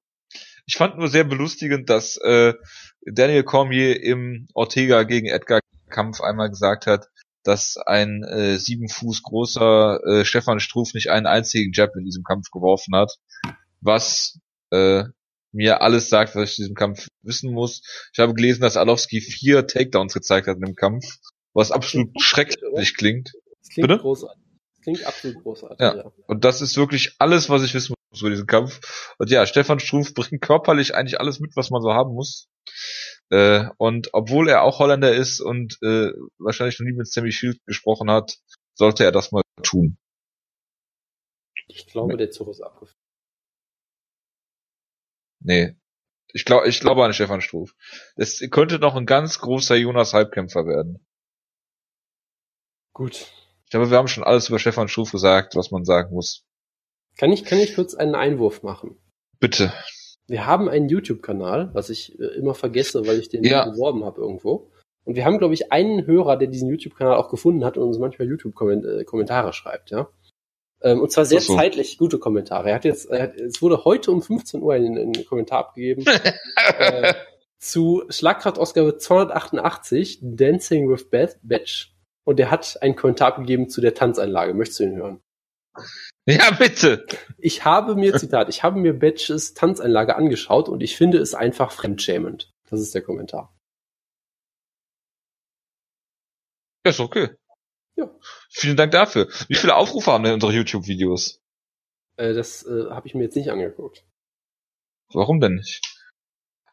[0.67, 2.55] Ich fand nur sehr belustigend, dass äh,
[3.03, 7.07] Daniel Cormier im Ortega gegen Edgar Kampf einmal gesagt hat,
[7.45, 12.25] dass ein äh, sieben Fuß großer äh, Stefan Struff nicht einen einzigen Jab in diesem
[12.25, 13.15] Kampf geworfen hat.
[13.81, 15.05] Was äh,
[15.53, 17.81] mir alles sagt, was ich in diesem Kampf wissen muss.
[18.13, 21.05] Ich habe gelesen, dass Alowski vier Takedowns gezeigt hat in dem Kampf,
[21.55, 23.33] was absolut schrecklich klingt.
[23.61, 24.01] Das klingt Bitte?
[24.01, 24.48] großartig.
[24.95, 25.97] Klingt absolut großartig, Ja.
[25.97, 26.13] ja.
[26.27, 29.15] Und das ist wirklich alles, was ich wissen muss über diesen Kampf.
[29.19, 32.49] Und ja, Stefan Struff bringt körperlich eigentlich alles mit, was man so haben muss.
[33.31, 37.63] Äh, und obwohl er auch Holländer ist und äh, wahrscheinlich noch nie mit Sammy Shield
[37.67, 38.39] gesprochen hat,
[38.75, 39.99] sollte er das mal tun.
[41.67, 42.97] Ich glaube, der Zug ist abgefahren.
[45.41, 45.77] Nee.
[46.33, 47.75] Ich glaube, ich glaube an Stefan Struff.
[48.17, 51.07] Es könnte noch ein ganz großer Jonas Halbkämpfer werden.
[52.95, 53.31] Gut.
[53.69, 56.43] Ich glaube, wir haben schon alles über Stefan Struff gesagt, was man sagen muss.
[57.19, 58.97] Kann ich, kann ich kurz einen Einwurf machen?
[59.41, 59.75] Bitte.
[60.27, 63.69] Wir haben einen YouTube-Kanal, was ich äh, immer vergesse, weil ich den Ja.
[63.69, 64.71] beworben habe irgendwo.
[65.05, 67.99] Und wir haben, glaube ich, einen Hörer, der diesen YouTube-Kanal auch gefunden hat und uns
[67.99, 70.09] manchmal YouTube-Kommentare schreibt, ja.
[70.81, 71.55] Ähm, und zwar sehr so.
[71.55, 72.71] zeitlich gute Kommentare.
[72.71, 76.07] Er hat jetzt, er hat, es wurde heute um 15 Uhr ein, ein Kommentar abgegeben
[76.79, 77.13] äh,
[77.59, 81.11] zu Schlagkraftausgabe 288, Dancing with
[81.43, 81.93] Batch.
[82.29, 84.53] Und er hat einen Kommentar abgegeben zu der Tanzeinlage.
[84.53, 85.23] Möchtest du ihn hören?
[86.27, 87.07] Ja, bitte.
[87.39, 91.73] Ich habe mir, Zitat, ich habe mir Batches Tanzeinlage angeschaut und ich finde es einfach
[91.73, 92.53] fremdschämend.
[92.69, 93.57] Das ist der Kommentar.
[96.85, 97.31] Ja, ist okay.
[97.97, 98.15] Ja.
[98.51, 99.31] Vielen Dank dafür.
[99.49, 101.41] Wie viele Aufrufe haben denn unsere YouTube-Videos?
[102.19, 104.05] Äh, das äh, habe ich mir jetzt nicht angeguckt.
[105.15, 105.81] Warum denn nicht?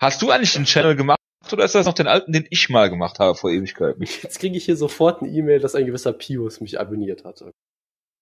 [0.01, 1.21] Hast du eigentlich einen Channel gemacht
[1.53, 4.03] oder ist das noch den alten, den ich mal gemacht habe vor Ewigkeiten?
[4.23, 7.51] Jetzt kriege ich hier sofort eine E-Mail, dass ein gewisser Pius mich abonniert hatte.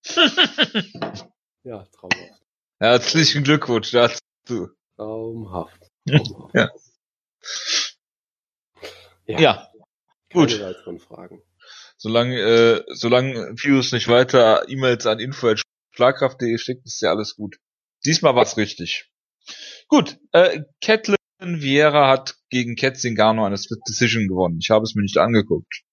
[1.65, 2.41] Ja, traumhaft.
[2.79, 4.69] Herzlichen Glückwunsch dazu.
[4.97, 5.79] Traumhaft.
[6.05, 6.53] traumhaft.
[6.53, 6.69] Ja.
[9.25, 9.39] Ja.
[9.39, 9.71] Ja,
[10.29, 10.59] Keine gut.
[10.59, 11.41] weiteren Fragen.
[11.95, 17.59] Solange, äh, solange Pius nicht weiter E-Mails an info.schlagkraft.de schickt, ist ja alles gut.
[18.05, 19.09] Diesmal war's richtig.
[19.87, 21.15] Gut, äh, Catlin
[21.61, 24.59] Vieira hat gegen Cat Zingano eine Split Decision gewonnen.
[24.61, 25.83] Ich habe es mir nicht angeguckt.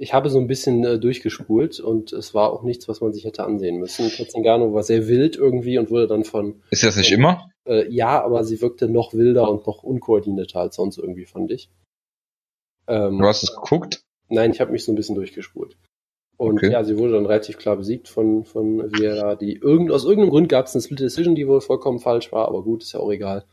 [0.00, 3.24] Ich habe so ein bisschen äh, durchgespult und es war auch nichts, was man sich
[3.24, 4.08] hätte ansehen müssen.
[4.10, 7.50] Katzengano war sehr wild irgendwie und wurde dann von, Ist das nicht immer?
[7.66, 11.68] äh, ja, aber sie wirkte noch wilder und noch unkoordinierter als sonst irgendwie, fand ich.
[12.86, 14.02] Ähm, Du hast es geguckt?
[14.28, 15.76] Nein, ich habe mich so ein bisschen durchgespult.
[16.36, 16.70] Und Okay.
[16.70, 20.48] ja, sie wurde dann relativ klar besiegt von, von Vieira, die irgend, aus irgendeinem Grund
[20.48, 23.10] gab es eine Split Decision, die wohl vollkommen falsch war, aber gut, ist ja auch
[23.10, 23.44] egal.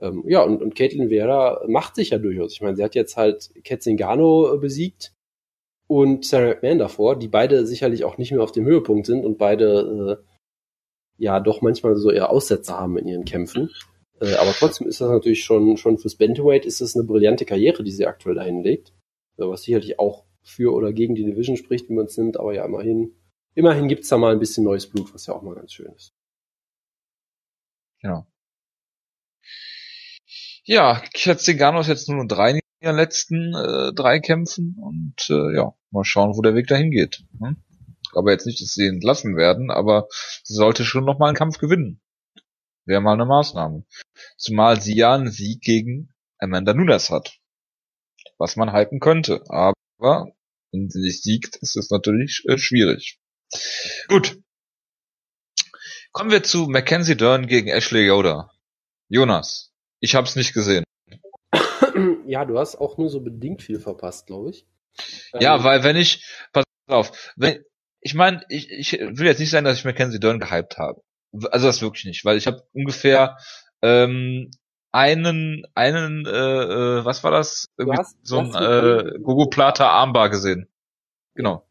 [0.00, 2.52] Ähm, ja, und, und Caitlin Vieira macht sich ja durchaus.
[2.52, 5.12] Ich meine, sie hat jetzt halt Ketzingano äh, besiegt
[5.88, 9.38] und Sarah McMahon davor, die beide sicherlich auch nicht mehr auf dem Höhepunkt sind und
[9.38, 10.24] beide äh,
[11.18, 13.70] ja doch manchmal so eher Aussätze haben in ihren Kämpfen.
[14.20, 17.82] Äh, aber trotzdem ist das natürlich schon, schon fürs Bantamweight ist es eine brillante Karriere,
[17.82, 18.92] die sie aktuell dahin legt.
[19.36, 22.54] Äh, Was sicherlich auch für oder gegen die Division spricht, wie man es nimmt, aber
[22.54, 23.14] ja, immerhin,
[23.54, 26.14] immerhin gibt's da mal ein bisschen neues Blut, was ja auch mal ganz schön ist.
[28.00, 28.26] Genau.
[30.68, 35.14] Ja, Cat Zingano ist jetzt nur noch drei in ihren letzten äh, drei Kämpfen und
[35.30, 37.24] äh, ja, mal schauen, wo der Weg dahin geht.
[37.40, 37.56] Hm?
[38.02, 40.08] Ich glaube jetzt nicht, dass sie entlassen werden, aber
[40.44, 42.02] sie sollte schon noch mal einen Kampf gewinnen.
[42.84, 43.86] Wäre mal eine Maßnahme.
[44.36, 47.38] Zumal sie ja einen Sieg gegen Amanda Nunes hat.
[48.36, 49.44] Was man hypen könnte.
[49.48, 50.34] Aber
[50.70, 53.18] wenn sie nicht siegt, ist es natürlich äh, schwierig.
[54.08, 54.38] Gut.
[56.12, 58.50] Kommen wir zu Mackenzie Dern gegen Ashley Yoda.
[59.08, 60.84] Jonas, ich hab's nicht gesehen.
[62.26, 64.66] ja, du hast auch nur so bedingt viel verpasst, glaube ich.
[65.38, 67.62] Ja, Ähm, weil wenn ich, pass auf, wenn,
[68.00, 71.02] ich meine, ich, ich will jetzt nicht sagen, dass ich Mackenzie Dern gehypt habe.
[71.50, 73.36] Also das wirklich nicht, weil ich habe ungefähr
[73.82, 74.50] ähm,
[74.92, 77.66] einen, einen, äh, äh, was war das?
[77.76, 80.68] Irgendwie hast- so ein äh, Gogo Plata Armbar gesehen.
[81.34, 81.66] Genau.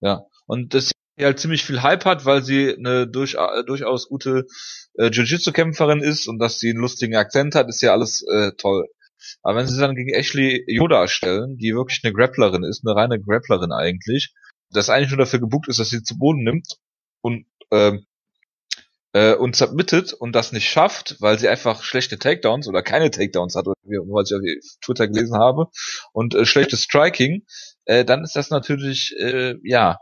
[0.00, 0.26] Ja.
[0.46, 4.46] Und das die halt ziemlich viel Hype hat, weil sie eine durch, äh, durchaus gute
[4.94, 8.86] äh, Jiu-Jitsu-Kämpferin ist und dass sie einen lustigen Akzent hat, ist ja alles äh, toll.
[9.42, 13.20] Aber wenn sie dann gegen Ashley Yoda stellen, die wirklich eine Grapplerin ist, eine reine
[13.20, 14.32] Grapplerin eigentlich,
[14.70, 16.76] das eigentlich nur dafür gebucht ist, dass sie zu Boden nimmt
[17.20, 18.06] und ähm,
[19.12, 23.56] äh, und submittet und das nicht schafft, weil sie einfach schlechte Takedowns oder keine Takedowns
[23.56, 25.66] hat, was ich auf Twitter gelesen habe,
[26.12, 27.44] und äh, schlechtes Striking,
[27.86, 29.98] äh, dann ist das natürlich, äh, ja,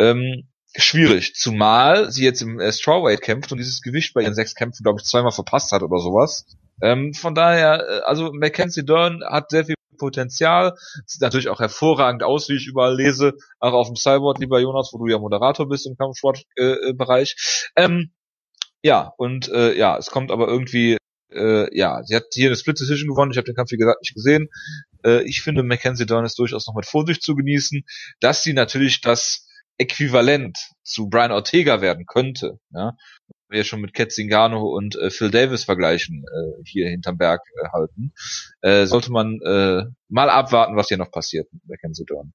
[0.00, 1.34] ähm, schwierig.
[1.34, 5.00] Zumal sie jetzt im äh, Strawweight kämpft und dieses Gewicht bei ihren sechs Kämpfen, glaube
[5.00, 6.46] ich, zweimal verpasst hat oder sowas.
[6.82, 12.22] Ähm, von daher, äh, also Mackenzie Dern hat sehr viel Potenzial, sieht natürlich auch hervorragend
[12.22, 15.68] aus, wie ich überall lese, auch auf dem Cyborg, lieber Jonas, wo du ja Moderator
[15.68, 17.36] bist im Kampfsportbereich.
[17.74, 18.12] Äh, ähm,
[18.82, 20.96] ja, und äh, ja, es kommt aber irgendwie,
[21.30, 24.00] äh, ja, sie hat hier eine Split Decision gewonnen, ich habe den Kampf wie gesagt
[24.00, 24.48] nicht gesehen.
[25.04, 27.84] Äh, ich finde, Mackenzie Dern ist durchaus noch mit Vorsicht zu genießen,
[28.20, 29.46] dass sie natürlich das
[29.80, 32.96] Äquivalent zu Brian Ortega werden könnte, ja,
[33.48, 37.68] wir schon mit Kat Zingano und äh, Phil Davis vergleichen, äh, hier hinterm Berg äh,
[37.72, 38.12] halten,
[38.60, 42.32] äh, sollte man äh, mal abwarten, was hier noch passiert mit Mackenzie Dern.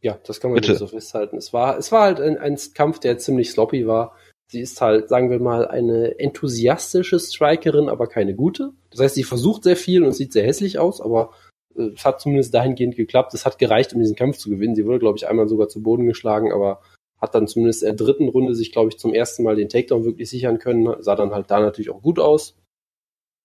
[0.00, 0.76] Ja, das kann man Bitte.
[0.76, 1.36] so festhalten.
[1.36, 4.16] Es war, es war halt ein, ein Kampf, der ziemlich sloppy war.
[4.48, 8.72] Sie ist halt, sagen wir mal, eine enthusiastische Strikerin, aber keine gute.
[8.90, 11.32] Das heißt, sie versucht sehr viel und sieht sehr hässlich aus, aber
[11.76, 13.34] es hat zumindest dahingehend geklappt.
[13.34, 14.74] Es hat gereicht, um diesen Kampf zu gewinnen.
[14.74, 16.80] Sie wurde, glaube ich, einmal sogar zu Boden geschlagen, aber
[17.20, 20.04] hat dann zumindest in der dritten Runde sich, glaube ich, zum ersten Mal den Takedown
[20.04, 20.94] wirklich sichern können.
[21.00, 22.56] Sah dann halt da natürlich auch gut aus.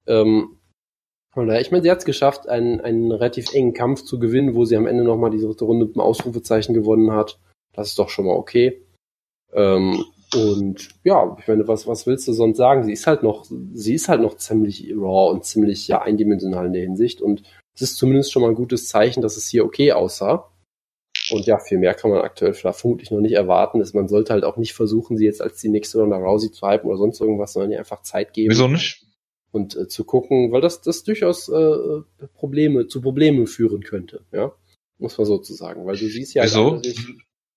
[0.08, 0.58] Ähm,
[1.32, 4.76] ich meine, sie hat es geschafft, einen, einen relativ engen Kampf zu gewinnen, wo sie
[4.76, 7.40] am Ende nochmal die dritte Runde mit dem Ausrufezeichen gewonnen hat.
[7.74, 8.82] Das ist doch schon mal okay.
[9.54, 12.84] Ähm, und ja, ich meine, was, was willst du sonst sagen?
[12.84, 16.74] Sie ist halt noch, sie ist halt noch ziemlich raw und ziemlich ja eindimensional in
[16.74, 17.22] der Hinsicht.
[17.22, 17.44] Und
[17.78, 20.52] es ist zumindest schon mal ein gutes Zeichen, dass es hier okay aussah.
[21.30, 23.82] Und ja, viel mehr kann man aktuell vermutlich noch nicht erwarten.
[23.82, 26.68] Ist, man sollte halt auch nicht versuchen, sie jetzt als die nächste Ronda Rousey zu
[26.68, 28.50] hypen oder sonst irgendwas, sondern ihr einfach Zeit geben.
[28.50, 29.06] Wieso nicht?
[29.52, 32.02] Und äh, zu gucken, weil das, das durchaus äh,
[32.34, 34.54] Probleme, zu Problemen führen könnte, ja.
[34.98, 35.86] Muss man so zu sagen.
[35.86, 36.44] Weil du siehst ja.
[36.44, 36.82] Wieso?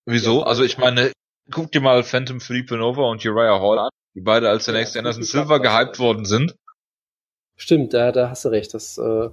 [0.05, 0.43] Wieso?
[0.43, 1.13] Also ich meine,
[1.51, 4.99] guck dir mal Phantom Philippe Nova und Uriah Hall an, die beide als der nächste
[4.99, 6.55] Anderson Silver gehypt worden sind.
[7.57, 8.75] Stimmt, da, da hast du recht.
[8.75, 9.31] Das äh,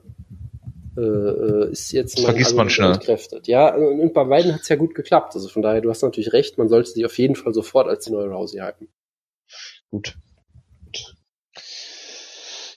[0.98, 2.94] äh, äh, ist jetzt mal vergisst man schnell.
[2.94, 3.48] entkräftet.
[3.48, 5.36] Ja, und bei beiden hat es ja gut geklappt.
[5.36, 8.06] Also von daher, du hast natürlich recht, man sollte sie auf jeden Fall sofort als
[8.06, 8.88] die neue Rousey halten.
[9.92, 10.18] Gut.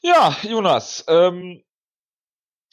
[0.03, 1.63] Ja, Jonas, ähm,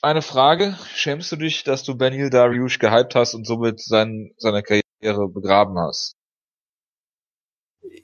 [0.02, 0.78] eine Frage.
[0.94, 5.80] Schämst du dich, dass du Benil Dariush gehypt hast und somit sein, seine Karriere begraben
[5.80, 6.17] hast?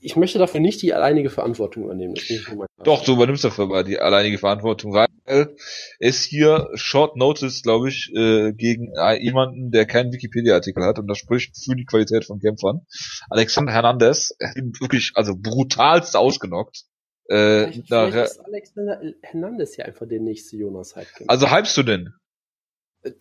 [0.02, 2.16] Ich möchte dafür nicht die alleinige Verantwortung übernehmen.
[2.84, 5.56] Doch, du übernimmst dafür mal die alleinige Verantwortung, weil
[6.00, 11.18] es hier Short Notice, glaube ich, äh, gegen jemanden, der keinen Wikipedia-Artikel hat und das
[11.18, 12.82] spricht für die Qualität von Kämpfern.
[13.30, 14.36] Alexander Hernandez,
[14.80, 16.84] wirklich, also brutalst ausgenockt.
[17.28, 21.30] Äh, vielleicht, vielleicht ist Alexander Hernandez ja einfach der nächste Jonas Heidkamp.
[21.30, 22.14] Also hypst du denn?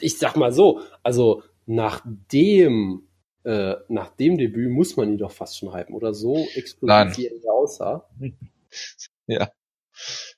[0.00, 3.08] Ich sag mal so, also nachdem
[3.44, 7.26] äh, nach dem Debüt muss man ihn doch fast schon hypen, oder so explosiv wie
[7.26, 8.08] er aussah.
[9.26, 9.50] Ja.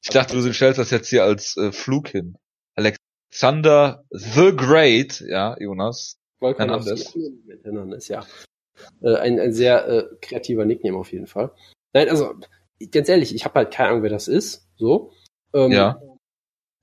[0.02, 2.36] Ich dachte, du stellst das jetzt hier als äh, Flug hin.
[2.74, 6.18] Alexander the Great, ja, Jonas.
[6.40, 7.14] Hernandez.
[7.62, 8.26] Hernandez, ja.
[9.02, 11.52] Äh, ein, ein sehr äh, kreativer Nickname auf jeden Fall.
[11.92, 12.34] Nein, also,
[12.90, 14.68] ganz ehrlich, ich habe halt keine Ahnung, wer das ist.
[14.76, 15.12] So.
[15.54, 16.00] Ähm, ja.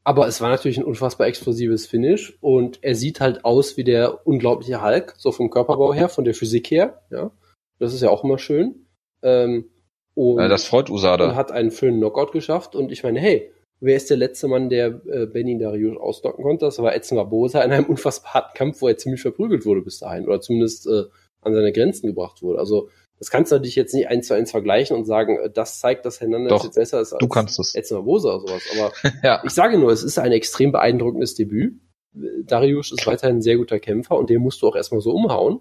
[0.03, 4.25] Aber es war natürlich ein unfassbar explosives Finish und er sieht halt aus wie der
[4.25, 7.31] unglaubliche Hulk, so vom Körperbau her, von der Physik her, ja.
[7.77, 8.87] Das ist ja auch immer schön.
[9.23, 9.69] Ähm,
[10.13, 11.29] und ja, das freut Usada.
[11.29, 14.69] Und hat einen schönen Knockout geschafft und ich meine, hey, wer ist der letzte Mann,
[14.69, 16.65] der äh, Benin Darius ausdocken konnte?
[16.65, 19.99] Das war Edson Barbosa in einem unfassbar harten Kampf, wo er ziemlich verprügelt wurde bis
[19.99, 21.03] dahin oder zumindest äh,
[21.41, 22.59] an seine Grenzen gebracht wurde.
[22.59, 22.89] Also
[23.21, 26.07] das kannst du natürlich jetzt nicht eins zu eins vergleichen und sagen, äh, das zeigt,
[26.07, 27.75] dass Hernandez Doch, jetzt besser ist als du kannst es.
[27.75, 28.63] Edson Barbosa oder sowas.
[28.73, 29.43] Aber ja.
[29.45, 31.79] ich sage nur, es ist ein extrem beeindruckendes Debüt.
[32.13, 35.59] Darius ist weiterhin ein sehr guter Kämpfer und den musst du auch erstmal so umhauen.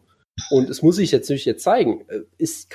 [0.50, 2.74] Und es muss sich jetzt natürlich jetzt zeigen, äh, ist,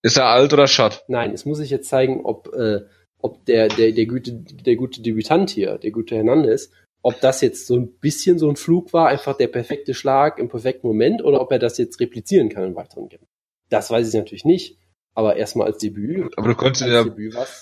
[0.00, 1.04] ist er alt oder Schott?
[1.06, 2.80] Nein, es muss sich jetzt zeigen, ob, äh,
[3.18, 6.70] ob der, der, der, gute, der gute Debütant hier, der gute Hernandez,
[7.02, 10.48] ob das jetzt so ein bisschen so ein Flug war, einfach der perfekte Schlag im
[10.48, 13.28] perfekten Moment, oder ob er das jetzt replizieren kann in weiteren Kämpfen.
[13.74, 14.78] Das weiß ich natürlich nicht.
[15.16, 16.32] Aber erstmal als Debüt.
[16.38, 17.04] Aber du konntest ja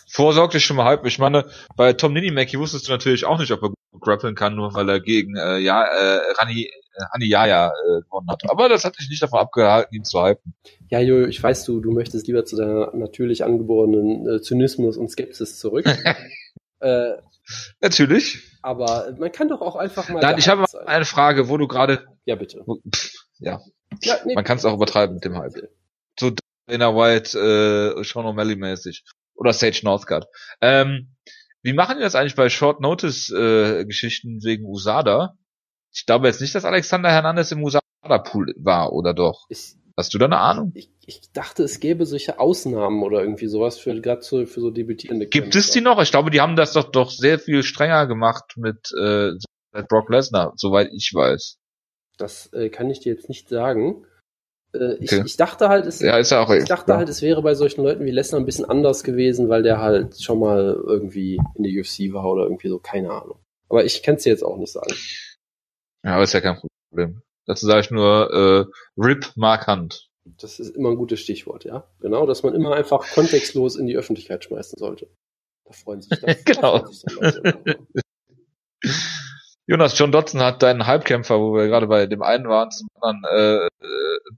[0.09, 1.07] vorsorglich schon mal halb.
[1.07, 4.55] Ich meine, bei Tom Ninimaki wusstest du natürlich auch nicht, ob er gut grappeln kann,
[4.55, 6.70] nur weil er gegen äh, ja, äh, Rani,
[7.20, 8.42] äh, Yaya äh, gewonnen hat.
[8.51, 10.53] Aber das hat dich nicht davon abgehalten, ihn zu hypen.
[10.90, 15.11] Ja, Jojo, ich weiß, du, du möchtest lieber zu deiner natürlich angeborenen äh, Zynismus und
[15.11, 15.87] Skepsis zurück.
[16.81, 17.12] äh,
[17.81, 18.59] natürlich.
[18.61, 20.20] Aber man kann doch auch einfach mal.
[20.20, 22.07] Nein, ich habe eine Frage, wo du gerade.
[22.27, 22.64] Ja, bitte.
[23.38, 23.62] ja.
[24.03, 25.55] ja nee, man kann es auch übertreiben mit dem Hype.
[26.72, 29.04] Dana White, äh, Sean O'Malley mäßig.
[29.35, 30.26] Oder Sage Northcutt.
[30.61, 31.14] Ähm,
[31.62, 35.37] wie machen die das eigentlich bei Short Notice äh, Geschichten wegen USADA?
[35.92, 39.46] Ich glaube jetzt nicht, dass Alexander Hernandez im USADA Pool war, oder doch?
[39.48, 40.72] Ich, Hast du da eine Ahnung?
[40.74, 44.70] ich, ich dachte, es gäbe solche Ausnahmen oder irgendwie sowas für gerade so, für so
[44.70, 46.00] debütierende Gibt es die noch?
[46.00, 49.32] Ich glaube, die haben das doch doch sehr viel strenger gemacht mit äh,
[49.88, 51.58] Brock Lesnar, soweit ich weiß.
[52.16, 54.06] Das äh, kann ich dir jetzt nicht sagen.
[54.74, 55.22] Äh, ich, Okay.
[55.26, 56.98] ich dachte halt, es, Ja, ist ja auch ich dachte ja.
[56.98, 60.20] halt, es wäre bei solchen Leuten wie Lesnar ein bisschen anders gewesen, weil der halt
[60.22, 63.38] schon mal irgendwie in der UFC war oder irgendwie so, keine Ahnung.
[63.68, 64.94] Aber ich kann es dir jetzt auch nicht sagen.
[66.04, 66.58] Ja, aber ist ja kein
[66.90, 67.22] Problem.
[67.46, 70.08] Dazu sage ich nur äh, RIP Mark Hunt.
[70.24, 71.85] Das ist immer ein gutes Stichwort, ja.
[72.00, 75.08] Genau, dass man immer einfach kontextlos in die Öffentlichkeit schmeißen sollte.
[75.64, 76.44] Da freuen sich das.
[76.44, 76.78] Genau.
[76.78, 77.04] Da freuen sich
[77.42, 77.78] dann Leute.
[79.66, 83.25] Jonas, John Dodson hat deinen Halbkämpfer, wo wir gerade bei dem einen waren, zum anderen
[83.31, 83.68] äh,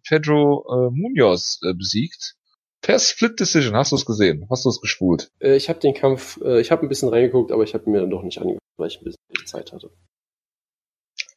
[0.06, 2.34] Pedro äh, Munoz äh, besiegt.
[2.82, 4.46] Per Split Decision, hast du es gesehen?
[4.50, 5.30] Hast du es gespult?
[5.40, 8.00] Äh, ich habe den Kampf, äh, ich habe ein bisschen reingeguckt, aber ich habe mir
[8.00, 9.90] dann doch nicht angeguckt, weil ich ein bisschen Zeit hatte.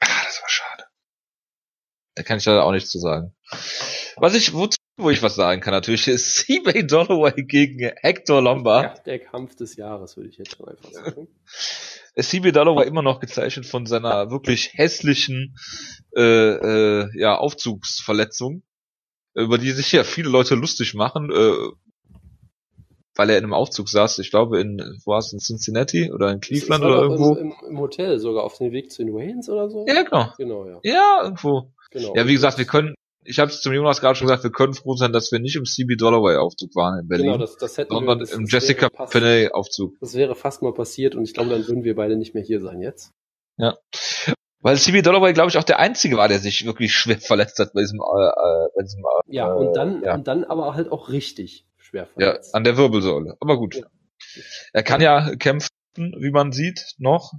[0.02, 0.84] Ah, das war schade.
[2.16, 3.34] Da kann ich leider auch nichts zu sagen.
[4.18, 8.98] Was ich, wozu, wo ich was sagen kann natürlich, ist CJ Dolloway gegen Hector Lombard.
[8.98, 11.30] Ja, der Kampf des Jahres, würde ich jetzt schon einfach sagen.
[12.24, 15.56] CB Dolloway immer noch gezeichnet von seiner wirklich hässlichen
[16.16, 18.64] äh, äh, ja, Aufzugsverletzung,
[19.36, 21.72] über die sich ja viele Leute lustig machen, äh,
[23.16, 24.20] weil er in einem Aufzug saß.
[24.20, 27.36] Ich glaube in, wo war es, in Cincinnati oder in Cleveland war oder irgendwo.
[27.36, 29.86] Im, im, Im Hotel sogar, auf dem Weg zu den Waynes oder so?
[29.88, 30.34] Ja, genau.
[30.38, 30.80] Genau, ja.
[30.84, 31.72] Ja, irgendwo.
[31.92, 32.16] Genau.
[32.16, 32.96] Ja, wie gesagt, wir können,
[33.28, 35.56] ich habe es zum Jonas gerade schon gesagt, wir können froh sein, dass wir nicht
[35.56, 38.44] im CB Dolloway Aufzug waren in Berlin, Genau, das, das hätten sondern wir, das, im
[38.44, 39.96] das Jessica Penney Aufzug.
[40.00, 42.62] Das wäre fast mal passiert und ich glaube, dann würden wir beide nicht mehr hier
[42.62, 43.12] sein jetzt.
[44.60, 47.74] Weil CB Dolloway, glaube ich, auch der Einzige war, der sich wirklich schwer verletzt hat
[47.74, 50.16] bei diesem, äh, äh, bei diesem äh, Ja, und dann, ja.
[50.16, 52.56] und dann aber halt auch richtig schwer Ja, verletzt.
[52.56, 53.36] an der Wirbelsäule.
[53.40, 53.76] Aber gut.
[53.76, 53.86] Ja.
[54.74, 57.34] Er kann ja kämpfen, wie man sieht, noch.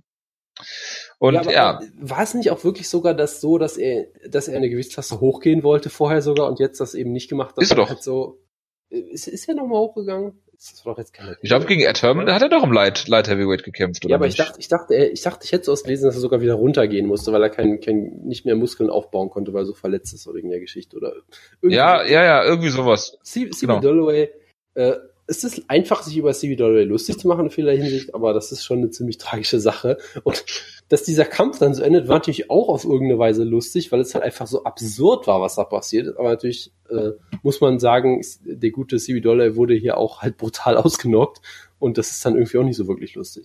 [1.18, 4.57] Und ja, ja, war es nicht auch wirklich sogar das so, dass er, dass er
[4.57, 7.62] eine Gewichtsklasse hochgehen wollte vorher sogar und jetzt das eben nicht gemacht hat?
[7.62, 7.88] Ist er doch.
[7.88, 8.40] Halt so,
[8.88, 10.40] ist, ist er nochmal hochgegangen?
[10.61, 13.07] Das war doch jetzt keine ich glaube, gegen Ed Herman, hat er doch im Light,
[13.07, 14.40] Light Heavyweight gekämpft, oder Ja, aber nicht?
[14.40, 16.55] ich dachte, ich dachte, ich dachte, ich hätte so was gelesen, dass er sogar wieder
[16.55, 20.14] runtergehen musste, weil er kein, kein, nicht mehr Muskeln aufbauen konnte, weil er so verletzt
[20.14, 21.12] ist oder wegen der Geschichte oder
[21.61, 23.18] irgendwie ja, ja, ja, irgendwie sowas.
[23.23, 23.79] CB genau.
[23.79, 24.31] Dolloway,
[24.75, 24.94] äh,
[25.29, 28.51] es ist einfach, sich über CB Dolloway lustig zu machen in vieler Hinsicht, aber das
[28.51, 29.99] ist schon eine ziemlich tragische Sache.
[30.25, 30.43] Und
[30.88, 34.14] dass dieser Kampf dann so endet, war natürlich auch auf irgendeine Weise lustig, weil es
[34.14, 36.17] halt einfach so absurd war, was da passiert ist.
[36.17, 37.11] Aber natürlich äh,
[37.43, 41.43] muss man sagen, der gute CB Dolloway wurde hier auch halt brutal ausgenockt
[41.79, 43.45] und das ist dann irgendwie auch nicht so wirklich lustig.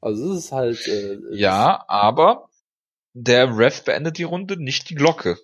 [0.00, 2.48] Also es ist halt äh, Ja, aber
[3.12, 5.38] der Ref beendet die Runde, nicht die Glocke.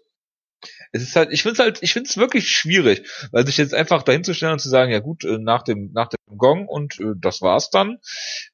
[0.97, 3.75] Es ist halt, ich finde es halt, ich finde es wirklich schwierig, weil sich jetzt
[3.75, 6.67] einfach dahin zu stellen und zu sagen, ja gut, äh, nach dem, nach dem Gong
[6.67, 7.99] und äh, das war's dann,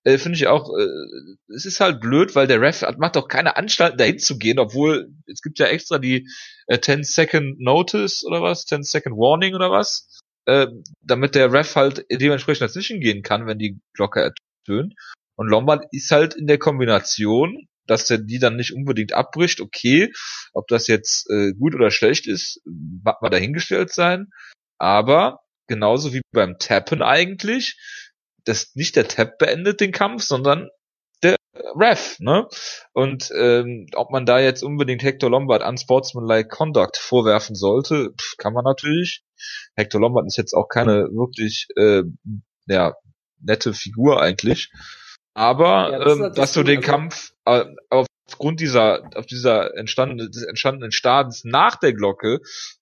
[0.04, 0.86] äh, finde ich auch, äh,
[1.54, 5.12] es ist halt blöd, weil der Ref macht doch keine Anstalten dahin zu gehen, obwohl
[5.26, 6.28] es gibt ja extra die
[6.66, 10.66] äh, 10 Second Notice oder was, 10 Second Warning oder was, äh,
[11.00, 14.34] damit der Ref halt dementsprechend dazwischen gehen kann, wenn die Glocke
[14.66, 14.94] ertönt.
[15.36, 20.12] Und Lombard ist halt in der Kombination, dass er die dann nicht unbedingt abbricht, okay,
[20.52, 24.28] ob das jetzt äh, gut oder schlecht ist, mag mal dahingestellt sein,
[24.78, 27.78] aber genauso wie beim Tappen eigentlich,
[28.44, 30.68] dass nicht der Tap beendet den Kampf, sondern
[31.22, 32.48] der Ref, ne?
[32.92, 38.52] Und ähm, ob man da jetzt unbedingt Hector Lombard unsportsmanlike Conduct vorwerfen sollte, pf, kann
[38.52, 39.22] man natürlich.
[39.74, 42.02] Hector Lombard ist jetzt auch keine wirklich äh,
[42.66, 42.94] ja,
[43.40, 44.70] nette Figur eigentlich.
[45.34, 47.64] Aber Ja, das ähm, das dass du den also- Kampf äh,
[48.28, 52.40] aufgrund dieser, auf dieser entstandenen, des entstandenen Stadens nach der Glocke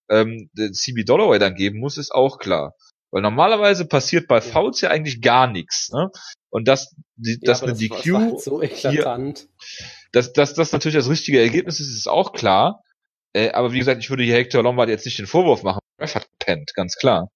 [0.08, 2.74] ähm, CB Dolloway dann geben muss, ist auch klar.
[3.12, 5.90] Weil normalerweise passiert bei Fouls ja eigentlich gar nichts.
[5.92, 6.10] Ne?
[6.50, 9.48] Und dass, die, Ja, dass eine das DQ, halt so eklatant.
[10.12, 12.82] dass, dass das natürlich das richtige Ergebnis ist, ist auch klar.
[13.32, 15.80] Äh, aber wie gesagt, ich würde hier Hector Lombard jetzt nicht den Vorwurf machen.
[16.00, 17.30] Ref hat gepennt, ganz klar.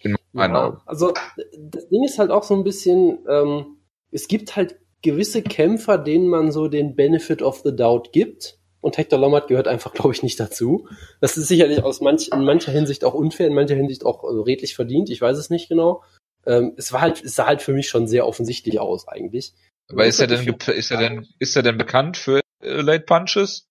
[0.00, 0.76] In meinen Augen.
[0.78, 1.14] Ja, also
[1.58, 3.73] das Ding ist halt auch so ein bisschen, ähm,
[4.14, 8.58] es gibt halt gewisse Kämpfer, denen man so den Benefit of the Doubt gibt.
[8.80, 10.88] Und Hector Lombard gehört einfach, glaube ich, nicht dazu.
[11.20, 14.42] Das ist sicherlich aus manch, in mancher Hinsicht auch unfair, in mancher Hinsicht auch äh,
[14.42, 15.10] redlich verdient.
[15.10, 16.02] Ich weiß es nicht genau.
[16.46, 19.54] Ähm, es war halt, es sah halt für mich schon sehr offensichtlich aus, eigentlich.
[19.88, 23.66] Aber ist er denn, ist er denn, ist er denn bekannt für äh, Late Punches?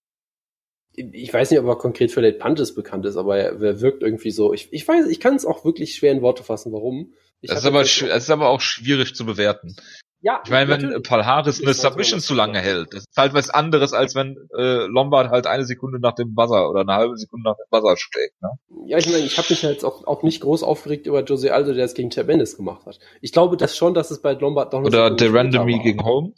[0.96, 4.04] ich weiß nicht, ob er konkret für Late Punches bekannt ist, aber er, er wirkt
[4.04, 4.54] irgendwie so.
[4.54, 7.14] Ich, ich weiß, ich kann es auch wirklich schwer in Worte fassen, warum.
[7.42, 9.76] Ich Das ist aber, das ist aber auch schwierig zu bewerten.
[10.24, 13.50] Ja, ich meine, wenn Paul Harris eine Submission zu lange hält, das ist halt was
[13.50, 17.50] anderes, als wenn äh, Lombard halt eine Sekunde nach dem Buzzer oder eine halbe Sekunde
[17.50, 18.42] nach dem Buzzer schlägt.
[18.42, 18.50] Ne?
[18.86, 21.74] Ja, ich meine, ich habe mich jetzt auch, auch nicht groß aufgeregt über Jose Aldo,
[21.74, 23.00] der es gegen Chad Mendes gemacht hat.
[23.20, 26.32] Ich glaube das schon, dass es bei Lombard noch Oder der Randomie gegen Home.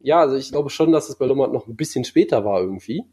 [0.00, 3.04] Ja, also ich glaube schon, dass es bei Lombard noch ein bisschen später war irgendwie.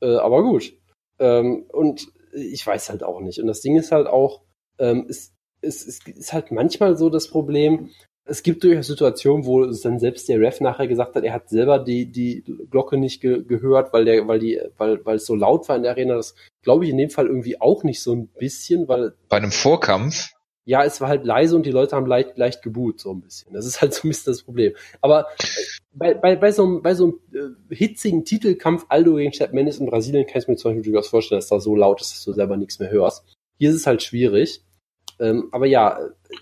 [0.00, 0.72] Äh, aber gut.
[1.20, 3.38] Ähm, und ich weiß halt auch nicht.
[3.38, 4.42] Und das Ding ist halt auch,
[4.78, 7.90] ähm, es, es, es ist halt manchmal so das Problem,
[8.24, 11.48] es gibt durchaus Situationen, wo es dann selbst der Ref nachher gesagt hat, er hat
[11.48, 15.34] selber die, die Glocke nicht ge gehört, weil der, weil die, weil, weil es so
[15.34, 16.14] laut war in der Arena.
[16.14, 19.14] Das glaube ich in dem Fall irgendwie auch nicht so ein bisschen, weil.
[19.28, 20.30] Bei einem Vorkampf?
[20.64, 23.52] Ja, es war halt leise und die Leute haben leicht, leicht geboot, so ein bisschen.
[23.52, 24.74] Das ist halt so ein bisschen das Problem.
[25.00, 25.26] Aber
[25.92, 29.78] bei, bei, bei so einem, bei so einem äh, hitzigen Titelkampf Aldo gegen Chad Mendes
[29.78, 32.24] in Brasilien kann ich mir zum Beispiel durchaus vorstellen, dass da so laut ist, dass
[32.24, 33.24] du selber nichts mehr hörst.
[33.58, 34.62] Hier ist es halt schwierig.
[35.20, 35.98] Ähm, aber ja,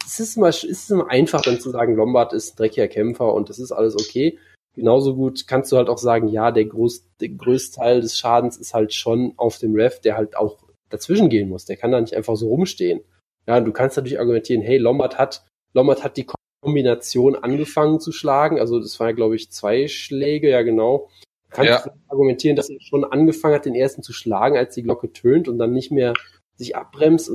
[0.06, 3.34] es ist immer, es ist immer einfach, dann zu sagen, Lombard ist ein dreckiger Kämpfer
[3.34, 4.38] und das ist alles okay.
[4.74, 8.56] Genauso gut kannst du halt auch sagen, ja, der, Groß, der größte Teil des Schadens
[8.56, 10.58] ist halt schon auf dem Ref, der halt auch
[10.88, 11.64] dazwischen gehen muss.
[11.64, 13.00] Der kann da nicht einfach so rumstehen.
[13.46, 16.26] Ja, du kannst natürlich argumentieren, hey, Lombard hat, Lombard hat die
[16.60, 18.60] Kombination angefangen zu schlagen.
[18.60, 21.08] Also das waren ja, glaube ich, zwei Schläge, ja genau.
[21.50, 21.92] Kannst ja.
[22.08, 25.58] argumentieren, dass er schon angefangen hat, den ersten zu schlagen, als die Glocke tönt und
[25.58, 26.12] dann nicht mehr
[26.56, 27.30] sich abbremst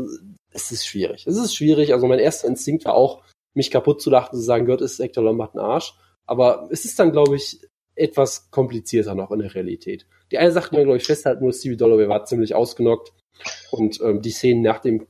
[0.54, 1.26] es ist schwierig.
[1.28, 1.94] Es ist schwierig.
[1.94, 3.24] Also mein erster Instinkt war auch,
[3.54, 5.94] mich kaputt zu lachen, zu sagen, Gott ist Hector Lombard ein Arsch.
[6.26, 7.60] Aber es ist dann, glaube ich,
[7.96, 10.08] etwas komplizierter noch in der Realität.
[10.32, 13.14] Die eine Sache, die man, glaube ich, festhalten muss, Stevie Dolloway war ziemlich ausgenockt.
[13.72, 15.08] Und ähm, die Szenen nach dem,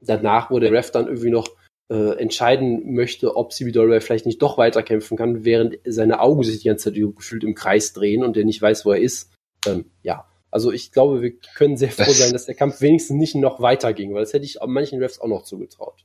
[0.00, 1.48] danach, wo der Ref dann irgendwie noch
[1.88, 6.60] äh, entscheiden möchte, ob Stevie Dolloway vielleicht nicht doch weiterkämpfen kann, während seine Augen sich
[6.60, 9.32] die ganze Zeit gefühlt im Kreis drehen und der nicht weiß, wo er ist.
[9.66, 10.26] Ähm, ja,
[10.56, 14.14] also ich glaube, wir können sehr froh sein, dass der Kampf wenigstens nicht noch weiterging,
[14.14, 16.02] weil das hätte ich manchen Refs auch noch zugetraut.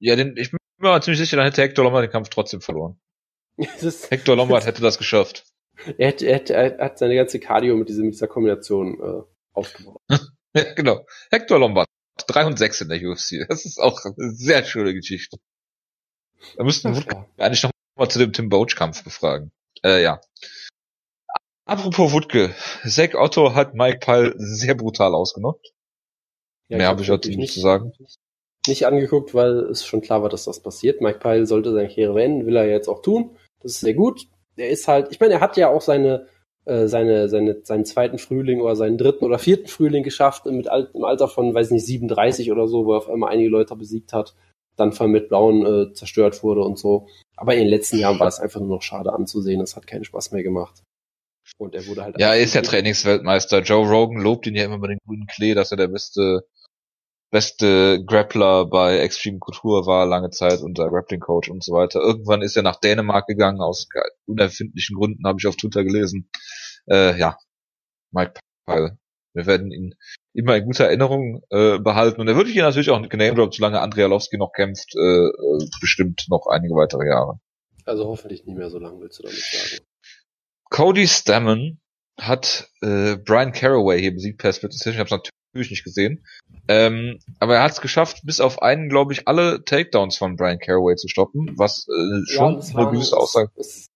[0.00, 2.98] Ja, denn ich bin mir ziemlich sicher, dann hätte Hector Lombard den Kampf trotzdem verloren.
[3.56, 5.44] Hector Lombard hätte das geschafft.
[5.96, 9.22] Er, hätte, er, hätte, er hat seine ganze Cardio mit, diesem, mit dieser Kombination äh,
[9.52, 10.00] aufgebaut.
[10.56, 11.06] ja, genau.
[11.30, 11.86] Hector Lombard.
[12.26, 13.46] 3 und 6 in der UFC.
[13.48, 15.36] Das ist auch eine sehr schöne Geschichte.
[16.56, 19.52] Da müssten wir eigentlich noch mal zu dem Tim Boach Kampf befragen.
[19.84, 20.20] Äh, ja.
[21.66, 22.54] Apropos Wutke,
[22.86, 25.72] Zack Otto hat Mike Pyle sehr brutal ausgenockt.
[26.68, 27.92] Ja, Mehr habe ich dazu nicht zu sagen.
[28.66, 31.00] Nicht angeguckt, weil es schon klar war, dass das passiert.
[31.00, 33.36] Mike Pyle sollte seine Karriere beenden, will er jetzt auch tun.
[33.62, 34.26] Das ist sehr gut.
[34.56, 36.26] Er ist halt, ich meine, er hat ja auch seine,
[36.66, 40.90] äh, seine, seine, seinen zweiten Frühling oder seinen dritten oder vierten Frühling geschafft mit alt,
[40.94, 44.12] im Alter von, weiß nicht, 37 oder so, wo er auf einmal einige Leute besiegt
[44.12, 44.34] hat,
[44.76, 47.06] dann von mit Blauen äh, zerstört wurde und so.
[47.36, 49.60] Aber in den letzten Jahren war es einfach nur noch schade anzusehen.
[49.60, 50.82] Es hat keinen Spaß mehr gemacht.
[51.58, 52.18] Und er wurde halt.
[52.18, 53.62] Ja, er ist ja Trainingsweltmeister.
[53.62, 56.46] Joe Rogan lobt ihn ja immer über den grünen Klee, dass er der beste,
[57.30, 62.00] beste Grappler bei Extreme Couture war lange Zeit unter Grappling Coach und so weiter.
[62.00, 63.88] Irgendwann ist er nach Dänemark gegangen, aus
[64.26, 66.30] unerfindlichen Gründen, habe ich auf Twitter gelesen.
[66.86, 67.36] Äh, ja,
[68.10, 68.98] Mike Pyle.
[69.34, 69.94] Wir werden ihn
[70.32, 72.20] immer in guter Erinnerung äh, behalten.
[72.20, 76.46] Und er würde hier natürlich auch genamedrop, solange Andrialowski noch kämpft, äh, äh, bestimmt noch
[76.46, 77.40] einige weitere Jahre.
[77.84, 79.84] Also hoffentlich nicht mehr so lange, willst du damit sagen.
[80.70, 81.80] Cody Stammen
[82.18, 84.94] hat äh, Brian Caraway hier besiegt per Split Decision.
[84.94, 86.24] Ich habe es natürlich nicht gesehen.
[86.68, 90.58] Ähm, aber er hat es geschafft, bis auf einen, glaube ich, alle Takedowns von Brian
[90.58, 93.50] Caraway zu stoppen, was äh, schon ja, eine gewisse Aussage.
[93.56, 93.88] Es,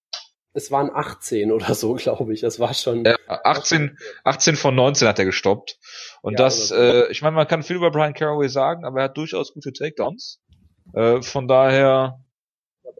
[0.53, 2.41] es waren 18 oder so, glaube ich.
[2.41, 3.05] Das war schon.
[3.05, 5.79] Ja, 18, 18 von 19 hat er gestoppt.
[6.23, 9.05] Und ja, das, äh, ich meine, man kann viel über Brian Caraway sagen, aber er
[9.05, 10.41] hat durchaus gute Takedowns.
[10.95, 12.21] Äh, von daher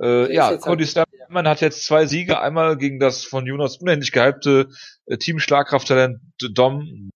[0.01, 4.69] äh, ja, Cody Stamman hat jetzt zwei Siege, einmal gegen das von Jonas unendlich gehypte
[5.07, 6.21] äh, Team Schlagkrafttalent
[6.53, 7.11] Dom.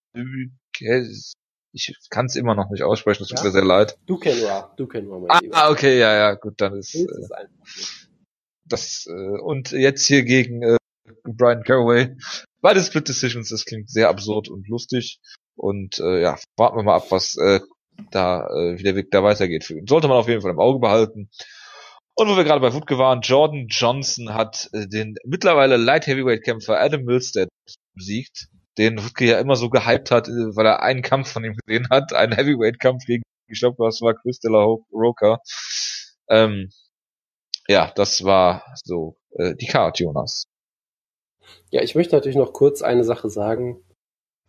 [1.75, 3.45] Ich kann es immer noch nicht aussprechen, es tut ja?
[3.45, 3.97] mir sehr leid.
[4.07, 7.07] Du kennst ja, du kennst mein Ah, okay, ja, ja, gut, dann ist, äh,
[8.67, 10.77] das äh, und jetzt hier gegen äh,
[11.25, 12.17] Brian Caraway.
[12.61, 15.21] Beide Split Decisions, das klingt sehr absurd und lustig.
[15.57, 17.61] Und äh, ja, warten wir mal ab, was äh,
[18.11, 19.65] da, äh, wie der Weg da weitergeht.
[19.87, 21.31] Sollte man auf jeden Fall im Auge behalten.
[22.15, 26.45] Und wo wir gerade bei Wutke waren, Jordan Johnson hat äh, den mittlerweile Light Heavyweight
[26.45, 27.49] Kämpfer Adam Milstead
[27.95, 28.49] besiegt,
[28.79, 31.89] den Wutke ja immer so gehypt hat, äh, weil er einen Kampf von ihm gesehen
[31.91, 34.77] hat, einen Heavyweight Kampf gegen, ich glaube, was war Chris de la.
[36.29, 36.71] Ähm,
[37.69, 40.45] ja, das war so äh, die Karte, Jonas.
[41.71, 43.83] Ja, ich möchte natürlich noch kurz eine Sache sagen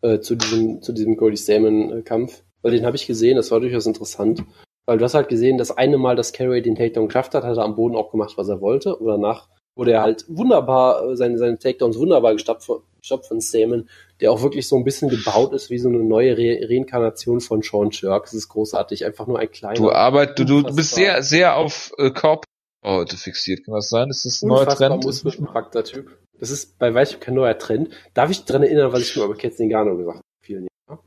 [0.01, 3.59] äh, zu diesem zu diesem Goldie Stamen Kampf, weil den habe ich gesehen, das war
[3.59, 4.43] durchaus interessant.
[4.86, 7.57] Weil du hast halt gesehen, das eine Mal, dass Carey den Takedown geschafft hat, hat
[7.57, 8.95] er am Boden auch gemacht, was er wollte.
[8.95, 13.41] Und danach wurde er halt wunderbar, äh, seine, seine Takedowns wunderbar gestoppt von, gestoppt von
[13.41, 17.41] Stamen, der auch wirklich so ein bisschen gebaut ist wie so eine neue Re Reinkarnation
[17.41, 18.25] von Sean Shirk.
[18.25, 19.75] Das ist großartig, einfach nur ein kleiner.
[19.75, 22.45] Du arbeitest, du, du bist sehr, sehr auf äh, Korb
[22.84, 23.65] heute fixiert.
[23.65, 24.09] Kann das sein?
[24.09, 25.05] Ist das ein neuer Trend?
[25.05, 26.17] Ist muskelbepackter Typ.
[26.39, 27.89] Das ist bei weitem kein neuer Trend.
[28.13, 30.25] Darf ich daran erinnern, was ich mal über Ketzingano gesagt habe?
[30.43, 30.99] Vielen Jahren.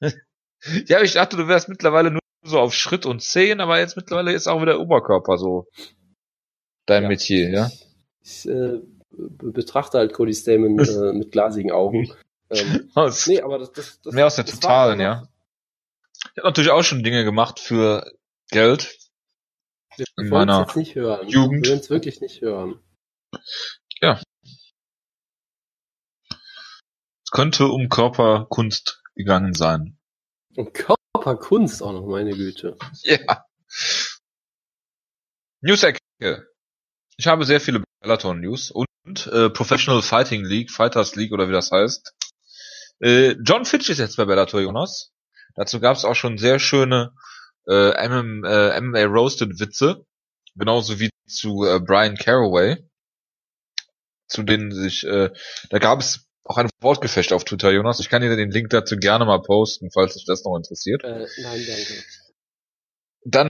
[0.86, 4.32] Ja, ich dachte, du wärst mittlerweile nur so auf Schritt und Zehen, aber jetzt mittlerweile
[4.32, 5.66] ist auch wieder Oberkörper so
[6.86, 7.08] dein Ja.
[7.08, 7.70] Metier, ja?
[8.22, 8.80] Ich äh,
[9.10, 12.12] be- betrachte halt Cody Stamen äh, mit glasigen Augen.
[12.50, 15.28] Ähm, Aus- nee, aber das, das, das Mehr aus der Totalen, ja.
[16.32, 18.04] Ich habe natürlich auch schon Dinge gemacht für
[18.50, 18.96] Geld.
[19.96, 21.28] Wir In wollen es meiner jetzt nicht hören.
[21.28, 21.64] Jugend.
[21.66, 22.80] Wir wollen es wirklich nicht hören.
[24.00, 24.22] Es
[27.30, 29.98] könnte um Körperkunst gegangen sein.
[31.22, 32.76] Und Körperkunst auch noch, meine Güte.
[33.04, 33.44] Ja.
[35.60, 35.98] News-Ecke.
[37.16, 41.70] Ich habe sehr viele Bellator-News und äh, Professional Fighting League, Fighters League oder wie das
[41.70, 42.12] heißt.
[43.00, 45.12] Äh, John Fitch ist jetzt bei Bellator, Jonas.
[45.54, 47.12] Dazu gab es auch schon sehr schöne
[47.68, 50.04] äh, MM, äh, MMA Roasted Witze,
[50.56, 52.84] genauso wie zu äh, Brian Caraway,
[54.26, 55.30] zu denen sich, äh,
[55.70, 58.00] da gab es auch ein Wortgefecht auf Twitter, Jonas.
[58.00, 61.04] Ich kann dir den Link dazu gerne mal posten, falls dich das noch interessiert.
[61.04, 62.04] Äh, nein, danke.
[63.24, 63.48] Dann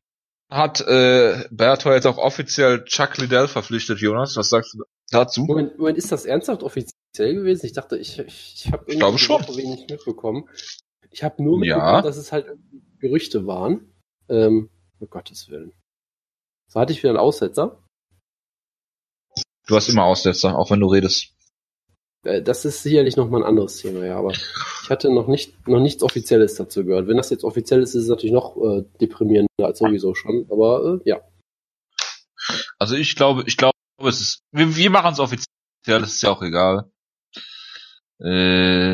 [0.51, 4.37] hat äh, Bellator jetzt auch offiziell Chuck Liddell verpflichtet, Jonas.
[4.37, 5.45] Was sagst du dazu?
[5.47, 7.65] Moment, Moment, ist das ernsthaft offiziell gewesen?
[7.65, 9.41] Ich dachte, ich, ich, ich habe irgendwie glaube schon.
[9.43, 10.49] Woche wenig mitbekommen.
[11.11, 11.77] Ich habe nur Ja.
[11.77, 12.47] mitbekommen, dass es halt
[12.99, 13.93] Gerüchte waren.
[14.29, 14.69] Ähm,
[15.01, 15.73] um Gottes Willen.
[16.69, 17.83] So hatte ich wieder einen Aussetzer.
[19.67, 21.35] Du hast immer Aussetzer, auch wenn du redest.
[22.25, 25.81] Äh, das ist sicherlich nochmal ein anderes Thema, ja, aber ich hatte noch nicht noch
[25.81, 27.09] nichts Offizielles dazu gehört.
[27.09, 30.47] Wenn das jetzt offiziell ist, ist es natürlich noch äh, deprimierender als sowieso schon.
[30.51, 31.21] Aber äh, ja.
[32.79, 34.43] Also ich glaube, ich glaube, es ist.
[34.53, 35.47] Wir, wir machen es offiziell,
[35.87, 36.91] das ist ja auch egal.
[38.21, 38.93] Äh,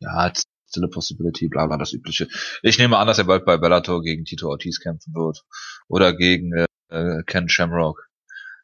[0.00, 2.28] ja, it's still a possibility, bla bla, das übliche.
[2.62, 5.44] Ich nehme an, dass er bald bei Bellator gegen Tito Ortiz kämpfen wird.
[5.88, 6.52] Oder gegen
[6.88, 8.09] äh, Ken Shamrock.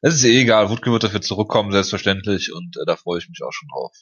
[0.06, 3.42] Es ist eh egal, Wutke wird dafür zurückkommen, selbstverständlich, und äh, da freue ich mich
[3.42, 3.92] auch schon drauf.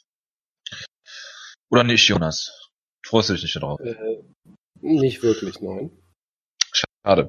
[1.71, 2.69] Oder nicht, Jonas?
[3.03, 3.79] Freust du dich nicht darauf?
[3.79, 4.21] Äh,
[4.81, 5.89] nicht wirklich, nein.
[6.71, 7.27] Schade.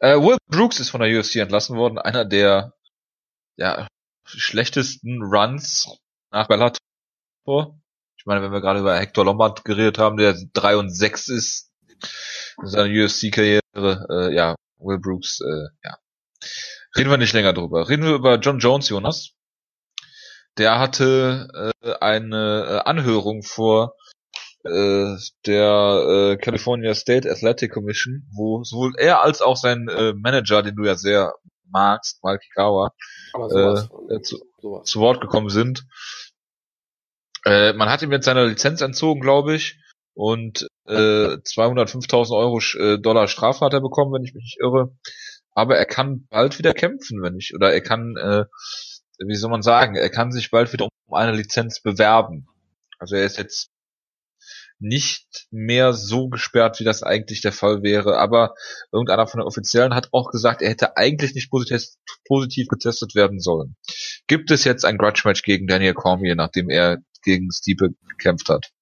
[0.00, 2.74] Äh, Will Brooks ist von der UFC entlassen worden, einer der
[3.56, 3.88] ja,
[4.26, 5.96] schlechtesten Runs
[6.30, 7.80] nach Bellator.
[8.18, 11.72] Ich meine, wenn wir gerade über Hector Lombard geredet haben, der 3 und 6 ist
[12.60, 13.62] in seiner UFC-Karriere,
[14.10, 15.96] äh, ja, Will Brooks, äh, ja.
[16.96, 17.88] Reden wir nicht länger drüber.
[17.88, 19.30] Reden wir über John Jones, Jonas.
[20.58, 23.94] Der hatte äh, eine äh, Anhörung vor
[24.64, 25.16] äh,
[25.46, 30.76] der äh, California State Athletic Commission, wo sowohl er als auch sein äh, Manager, den
[30.76, 31.34] du ja sehr
[31.70, 32.92] magst, Mike Kawa,
[33.32, 34.42] Aber sowas Äh, zu-
[34.84, 35.86] zu Wort gekommen sind.
[37.44, 39.78] Äh, man hat ihm jetzt seine Lizenz entzogen, glaube ich,
[40.14, 44.94] und äh, 205.000 Euro äh, Dollar Strafe hat er bekommen, wenn ich mich nicht irre.
[45.54, 48.44] Aber er kann bald wieder kämpfen, wenn ich, oder er kann, äh,
[49.18, 52.46] wie soll man sagen, er kann sich bald wieder um eine Lizenz bewerben.
[52.98, 53.70] Also er ist jetzt
[54.82, 58.18] nicht mehr so gesperrt, wie das eigentlich der Fall wäre.
[58.18, 58.54] Aber
[58.90, 63.76] irgendeiner von den Offiziellen hat auch gesagt, er hätte eigentlich nicht positiv, getestet werden sollen.
[64.26, 68.72] Gibt es jetzt ein Grudge-Match gegen Daniel Cormier, nachdem er gegen Stipe gekämpft hat?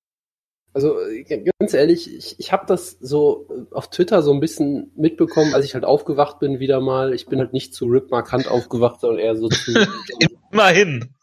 [0.73, 1.25] Also äh,
[1.59, 5.64] ganz ehrlich, ich, ich habe das so äh, auf Twitter so ein bisschen mitbekommen, als
[5.64, 7.12] ich halt aufgewacht bin wieder mal.
[7.12, 9.73] Ich bin halt nicht zu Rip markant aufgewacht, sondern eher so zu
[10.53, 11.14] Immerhin.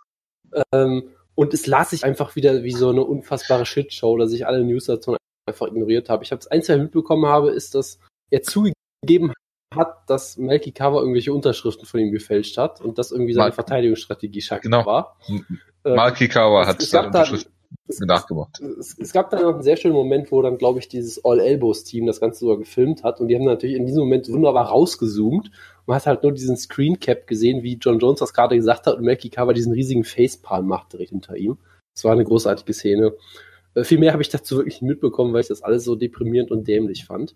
[0.74, 4.64] ähm, und es las sich einfach wieder wie so eine unfassbare Shitshow, dass ich alle
[4.64, 5.16] News dazu
[5.48, 6.24] einfach ignoriert habe.
[6.24, 8.00] Ich habe das Einzige mitbekommen habe, ist, dass
[8.32, 9.34] er zugegeben
[9.76, 13.52] hat, dass Melky Cover irgendwelche Unterschriften von ihm gefälscht hat und das irgendwie seine Mal-
[13.54, 14.86] Verteidigungsstrategie scheinbar Genau.
[14.86, 15.20] war.
[15.84, 17.52] Äh, Malki Kawa es- hat es seine gab da- Unterschrift es-
[18.00, 18.60] nachgemacht.
[18.60, 21.40] es, es gab dann noch einen sehr schönen Moment, wo dann, glaube ich, dieses All
[21.40, 24.68] Elbows Team das Ganze sogar gefilmt hat und die haben natürlich in diesem Moment wunderbar
[24.68, 25.52] rausgezoomt.
[25.86, 28.98] Man hat halt nur diesen Screen Cap gesehen, wie John Jones das gerade gesagt hat
[28.98, 31.58] und Melky Cover diesen riesigen Facepalm machte direkt hinter ihm.
[31.94, 33.14] Das war eine großartige Szene.
[33.74, 36.68] Äh, viel mehr habe ich dazu wirklich mitbekommen, weil ich das alles so deprimierend und
[36.68, 37.36] dämlich fand.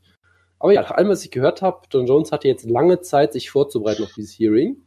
[0.59, 3.49] Aber ja, nach allem, was ich gehört habe, John Jones hatte jetzt lange Zeit, sich
[3.49, 4.77] vorzubereiten auf dieses Hearing.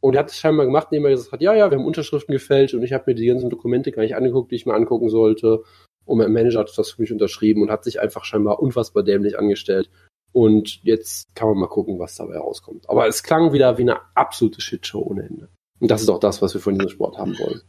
[0.00, 2.32] Und er hat es scheinbar gemacht, indem er gesagt hat, ja, ja, wir haben Unterschriften
[2.32, 5.08] gefälscht und ich habe mir die ganzen Dokumente gar nicht angeguckt, die ich mir angucken
[5.08, 5.62] sollte.
[6.04, 9.38] Und mein Manager hat das für mich unterschrieben und hat sich einfach scheinbar unfassbar dämlich
[9.38, 9.90] angestellt.
[10.32, 12.88] Und jetzt kann man mal gucken, was dabei rauskommt.
[12.88, 15.48] Aber es klang wieder wie eine absolute Shitshow ohne Ende.
[15.80, 17.62] Und das ist auch das, was wir von diesem Sport haben wollen.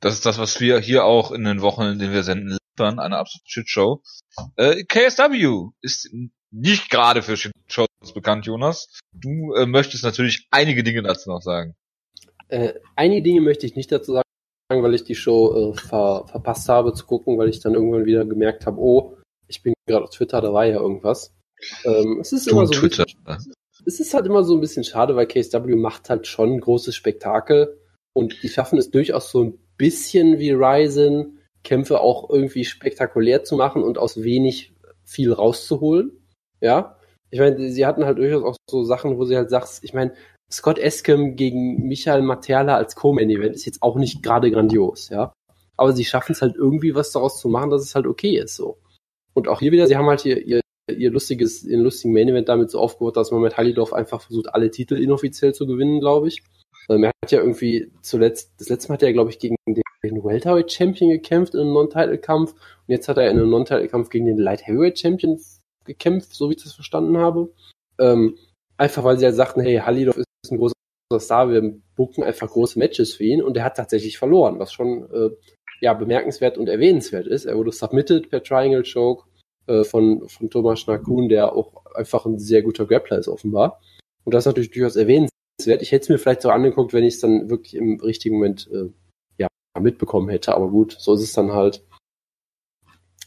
[0.00, 2.98] Das ist das, was wir hier auch in den Wochen, in denen wir senden, liefern,
[2.98, 4.02] eine absolute Shitshow.
[4.56, 6.10] Äh, KSW ist
[6.50, 9.00] nicht gerade für Shitshows bekannt, Jonas.
[9.12, 11.74] Du äh, möchtest natürlich einige Dinge dazu noch sagen.
[12.48, 16.68] Äh, einige Dinge möchte ich nicht dazu sagen, weil ich die Show äh, ver verpasst
[16.68, 20.10] habe zu gucken, weil ich dann irgendwann wieder gemerkt habe, oh, ich bin gerade auf
[20.10, 21.34] Twitter, da war ja irgendwas.
[21.84, 23.04] Ähm, es ist Du immer so Twitter.
[23.04, 23.52] bisschen,
[23.84, 26.94] es ist halt immer so ein bisschen schade, weil KSW macht halt schon ein großes
[26.94, 27.78] Spektakel
[28.14, 33.56] und die schaffen es durchaus so ein bisschen wie Ryzen, Kämpfe auch irgendwie spektakulär zu
[33.56, 34.74] machen und aus wenig
[35.04, 36.17] viel rauszuholen.
[36.60, 36.96] Ja.
[37.30, 40.14] Ich meine, sie hatten halt durchaus auch so Sachen, wo sie halt sagst, ich meine,
[40.50, 45.32] Scott Eskem gegen Michael Materla als Co-Main-Event ist jetzt auch nicht gerade grandios, ja.
[45.76, 48.56] Aber sie schaffen es halt irgendwie was daraus zu machen, dass es halt okay ist,
[48.56, 48.78] so.
[49.34, 52.70] Und auch hier wieder, sie haben halt hier ihr, ihr lustiges, ihren lustigen Main-Event damit
[52.70, 56.42] so aufgebaut, dass man mit Halidorf einfach versucht, alle Titel inoffiziell zu gewinnen, glaube ich.
[56.88, 59.82] Ähm, er hat ja irgendwie zuletzt, das letzte Mal hat er, glaube ich, gegen den,
[60.02, 62.52] den Welterweight Champion gekämpft in einem Non-Title-Kampf.
[62.52, 65.38] Und jetzt hat er in einem Non-Title-Kampf gegen den Light Heavyweight Champion
[65.88, 67.52] gekämpft, so wie ich das verstanden habe.
[67.98, 68.38] Ähm,
[68.76, 70.74] einfach weil sie halt sagten, hey, Halidorf ist ein großer
[71.18, 75.10] Star, wir bucken einfach große Matches für ihn und er hat tatsächlich verloren, was schon
[75.12, 75.30] äh,
[75.80, 77.44] ja bemerkenswert und erwähnenswert ist.
[77.44, 79.24] Er wurde submitted per Triangle Choke
[79.66, 83.80] äh, von, von Thomas Schnakun, der auch einfach ein sehr guter Grappler ist offenbar.
[84.24, 85.82] Und das ist natürlich durchaus erwähnenswert.
[85.82, 88.68] Ich hätte es mir vielleicht so angeguckt, wenn ich es dann wirklich im richtigen Moment
[88.72, 88.90] äh,
[89.38, 89.48] ja,
[89.80, 91.82] mitbekommen hätte, aber gut, so ist es dann halt.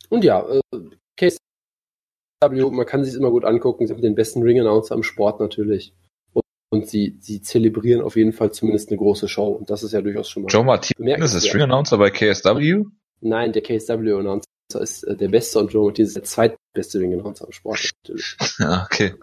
[0.09, 0.62] Und ja, äh,
[1.18, 1.38] Case
[2.50, 5.94] man kann sich immer gut angucken, sie haben den besten Ring-Announcer im Sport natürlich
[6.70, 10.02] und sie, sie zelebrieren auf jeden Fall zumindest eine große Show und das ist ja
[10.02, 10.50] durchaus schon mal.
[10.50, 12.86] Joe Martinez ist Ring Announcer bei KSW?
[13.20, 14.48] Nein, der KSW Announcer
[14.80, 18.38] ist äh, der beste und Joe Martinez ist der zweitbeste Ring Announcer im Sport natürlich.
[18.58, 19.14] Ja, okay.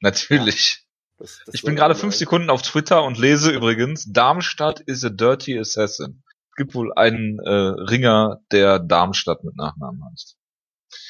[0.00, 0.84] Natürlich.
[1.18, 5.04] Ja, das, das ich bin gerade fünf Sekunden auf Twitter und lese übrigens, Darmstadt is
[5.04, 6.22] a dirty assassin.
[6.50, 10.36] Es gibt wohl einen äh, Ringer, der Darmstadt mit Nachnamen heißt.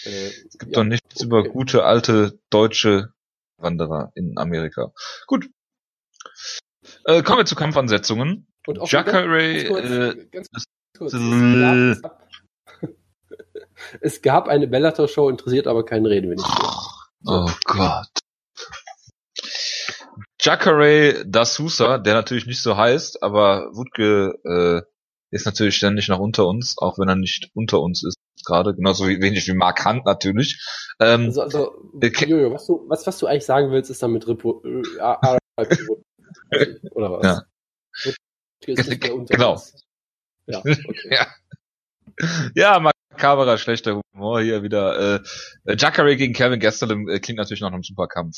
[0.05, 1.25] Äh, es gibt ja, doch nichts okay.
[1.25, 3.13] über gute alte deutsche
[3.57, 4.93] Wanderer in Amerika.
[5.27, 5.49] Gut,
[7.05, 8.47] äh, kommen wir zu Kampfansetzungen.
[8.67, 10.49] Und auch Jacare, ganz, äh, ganz
[10.97, 12.29] kurz, es, gab,
[14.01, 16.87] es gab eine Bellator-Show, interessiert aber keinen Reden, wenn ich so.
[17.27, 18.09] Oh Gott.
[20.41, 24.83] Jacare D'Souza, der natürlich nicht so heißt, aber Wutke äh,
[25.31, 29.07] ist natürlich ständig noch unter uns, auch wenn er nicht unter uns ist gerade, genauso
[29.07, 30.63] wenig wie Mark Hunt natürlich.
[31.01, 34.27] Ähm, also, also äh, Jojo, was du, was, was du eigentlich sagen willst, ist damit
[34.27, 34.83] Repo, äh,
[36.93, 37.25] oder was?
[37.25, 37.43] Ja.
[38.67, 39.61] Genau.
[40.47, 41.11] Ja, okay.
[41.11, 41.27] ja.
[42.55, 45.23] ja, makaberer, schlechter Humor hier wieder.
[45.67, 48.37] Äh, Jacare gegen Kevin Gastelum äh, klingt natürlich nach einem Superkampf.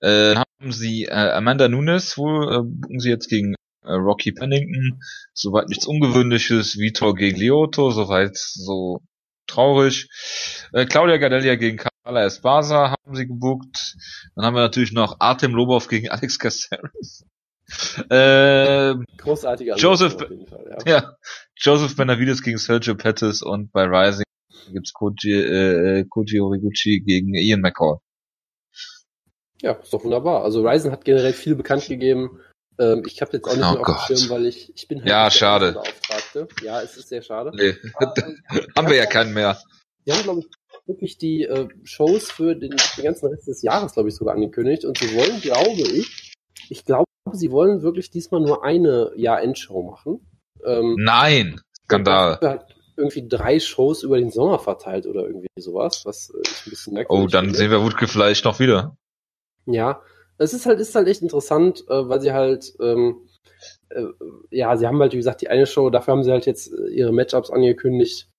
[0.00, 5.00] Äh, haben sie äh, Amanda Nunes, wo äh, buchen sie jetzt gegen äh, Rocky Pennington,
[5.32, 9.00] soweit nichts Ungewöhnliches, Vitor gegen Lioto, soweit so
[9.46, 10.08] traurig.
[10.72, 13.96] Äh, Claudia Gadelia gegen Carla Espasa haben sie gebucht.
[14.34, 17.24] Dann haben wir natürlich noch Artem Lobov gegen Alex Caceres.
[18.08, 20.46] Äh, Großartiger Joseph, Fall,
[20.86, 20.86] ja.
[20.86, 21.16] ja.
[21.56, 24.24] Joseph Benavides gegen Sergio Pettis und bei Rising
[24.72, 27.98] gibt's Koji, äh, Koji Origuchi gegen Ian McCall.
[29.60, 30.44] Ja, ist doch wunderbar.
[30.44, 32.40] Also Ryzen hat generell viel bekannt gegeben.
[32.78, 33.96] Ähm, ich habe jetzt auch nicht oh mehr Gott.
[33.96, 35.72] auf dem Schirm, weil ich, ich bin halt ja, schade.
[35.72, 36.48] Beauftragte.
[36.62, 37.52] Ja, es ist sehr schade.
[37.54, 37.74] Nee.
[38.76, 39.58] haben wir ja keinen mehr.
[40.04, 40.46] Wir haben, glaube ich,
[40.86, 44.84] wirklich die äh, Shows für den, den ganzen Rest des Jahres, glaube ich, sogar angekündigt.
[44.84, 46.36] Und sie wollen, glaube ich,
[46.70, 50.26] ich glaube, sie wollen wirklich diesmal nur eine Jahr-Endshow machen.
[50.64, 51.60] Ähm, Nein!
[51.84, 52.38] Skandal.
[52.40, 52.62] Halt
[52.96, 56.94] irgendwie drei Shows über den Sommer verteilt oder irgendwie sowas, was äh, ich ein bisschen
[56.94, 57.58] merkwürdig Oh, dann finde.
[57.58, 58.96] sehen wir Wutke vielleicht noch wieder.
[59.66, 60.02] Ja,
[60.38, 63.28] es ist halt, ist halt echt interessant, äh, weil sie halt, ähm,
[63.90, 64.04] äh,
[64.50, 66.88] ja, sie haben halt, wie gesagt, die eine Show, dafür haben sie halt jetzt äh,
[66.88, 68.30] ihre Matchups angekündigt.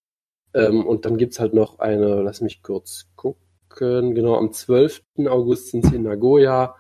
[0.54, 5.04] Ähm, und dann gibt's halt noch eine, lass mich kurz gucken, genau, am 12.
[5.28, 6.76] August sind sie in Nagoya,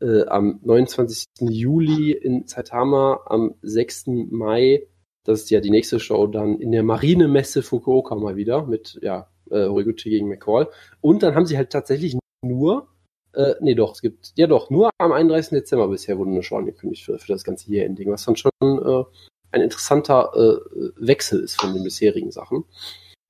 [0.00, 1.24] äh, am 29.
[1.40, 4.28] Juli in Saitama, am 6.
[4.30, 4.86] Mai,
[5.24, 9.28] das ist ja die nächste Show, dann in der Marinemesse Fukuoka mal wieder mit, ja,
[9.50, 10.68] äh, Horiguchi gegen McCall.
[11.00, 12.88] Und dann haben sie halt tatsächlich nur
[13.34, 15.50] äh, nee, doch, es gibt, ja doch, nur am 31.
[15.50, 19.04] Dezember bisher wurde eine Show angekündigt für, für das ganze Year-Ending, was dann schon äh,
[19.50, 22.64] ein interessanter äh, Wechsel ist von den bisherigen Sachen.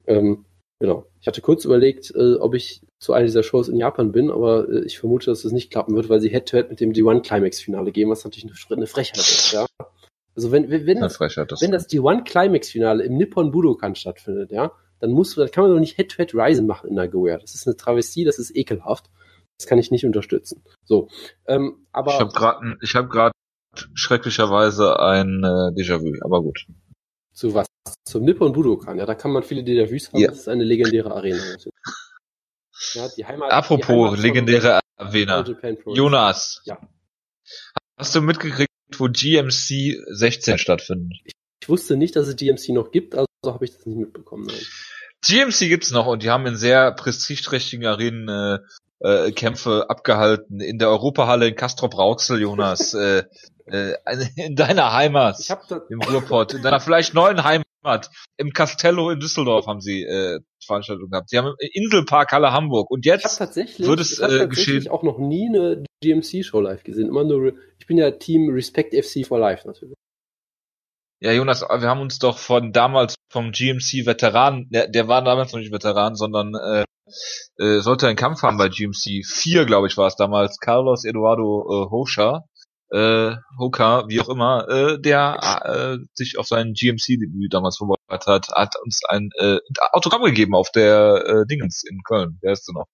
[0.06, 0.44] Ähm,
[0.80, 1.06] genau.
[1.20, 4.68] Ich hatte kurz überlegt, äh, ob ich zu einer dieser Shows in Japan bin, aber
[4.68, 7.22] äh, ich vermute, dass das nicht klappen wird, weil sie Head-to-Head -head mit dem D1
[7.22, 9.66] Climax Finale gehen, was natürlich eine, eine Frechheit ist, ja.
[10.36, 14.72] Also wenn, wenn, wenn, das, wenn das D1 Climax Finale im Nippon Budokan stattfindet, ja,
[14.98, 17.38] dann muss, dann kann man doch nicht Head-to-Head -head Ryzen machen in Nagoya.
[17.38, 19.10] Das ist eine Travestie, das ist ekelhaft.
[19.58, 20.64] Das kann ich nicht unterstützen.
[20.84, 21.08] So,
[21.46, 23.32] ähm, aber ich habe gerade, ich habe gerade
[23.94, 26.66] schrecklicherweise ein äh, Déjà-vu, aber gut.
[27.32, 27.66] Zu was?
[28.04, 28.98] Zum Nippon Budokan.
[28.98, 30.20] Ja, da kann man viele Déjà-vus haben.
[30.20, 30.28] Ja.
[30.28, 31.42] Das ist eine legendäre Arena.
[32.94, 35.44] Ja, die Heimat, Apropos die Heimat legendäre Arena.
[35.86, 36.62] Jonas.
[36.64, 36.78] Ja.
[37.96, 41.18] Hast du mitgekriegt, wo GMC 16 stattfindet?
[41.24, 44.46] Ich, ich, wusste nicht, dass es GMC noch gibt, also habe ich das nicht mitbekommen.
[44.46, 44.60] Nein.
[45.26, 48.58] GMC gibt's noch und die haben in sehr prestigeträchtigen Arenen äh,
[49.00, 50.60] äh, Kämpfe abgehalten.
[50.60, 52.94] In der Europahalle in Castrop Rauxel, Jonas.
[52.94, 53.24] äh,
[53.66, 53.94] äh,
[54.36, 55.38] in deiner Heimat.
[55.40, 56.54] Ich hab da, Im Ruhrpott.
[56.54, 58.10] In deiner vielleicht neuen Heimat.
[58.36, 61.30] Im Castello in Düsseldorf haben sie äh, Veranstaltungen gehabt.
[61.30, 62.90] Sie haben Inselpark Halle Hamburg.
[62.90, 64.88] Und ich jetzt tatsächlich, wird es, ich hab äh, geschehen.
[64.88, 67.08] auch noch nie eine GMC-Show live gesehen.
[67.08, 69.94] Immer nur, ich bin ja Team Respect FC for Life natürlich.
[71.20, 75.52] Ja, Jonas, wir haben uns doch von damals vom GMC Veteran, der, der war damals
[75.52, 76.84] noch nicht Veteran, sondern äh,
[77.58, 81.64] äh, sollte einen Kampf haben bei GMC 4, glaube ich, war es damals, Carlos Eduardo
[81.68, 82.44] äh, Hosha,
[82.90, 88.48] äh, Hoka, wie auch immer, äh, der äh, sich auf sein GMC-Debüt damals vorbereitet hat,
[88.50, 89.58] hat uns ein äh,
[89.92, 92.38] Autogramm gegeben auf der äh, Dingens in Köln.
[92.40, 92.86] Wer ist denn noch?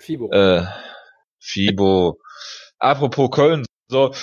[0.00, 0.30] Fibo.
[0.30, 0.66] Äh,
[1.38, 2.18] Fibo.
[2.78, 4.14] Apropos Köln, so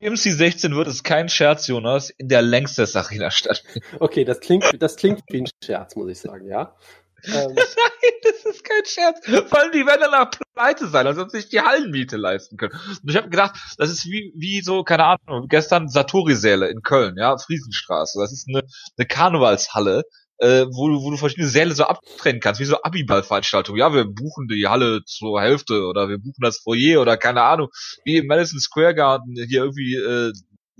[0.00, 3.86] GMC 16 wird es kein Scherz, Jonas, in der Längstes Arena stattfinden.
[3.98, 6.76] Okay, das klingt, das klingt wie ein Scherz, muss ich sagen, ja.
[7.24, 9.20] Ähm, Nein, das ist kein Scherz.
[9.48, 12.72] Vor allem, die werden danach pleite sein, als ob sie sich die Hallenmiete leisten können.
[13.02, 17.16] Und ich habe gedacht, das ist wie, wie so, keine Ahnung, gestern Satori-Säle in Köln,
[17.18, 18.18] ja, Friesenstraße.
[18.20, 18.62] Das ist eine,
[18.96, 20.02] eine Karnevalshalle,
[20.38, 23.78] äh, wo, du, wo du verschiedene Säle so abtrennen kannst, wie so Abiball-Veranstaltungen.
[23.78, 27.68] Ja, wir buchen die Halle zur Hälfte oder wir buchen das Foyer oder keine Ahnung,
[28.04, 30.32] wie im Madison Square Garden hier irgendwie äh,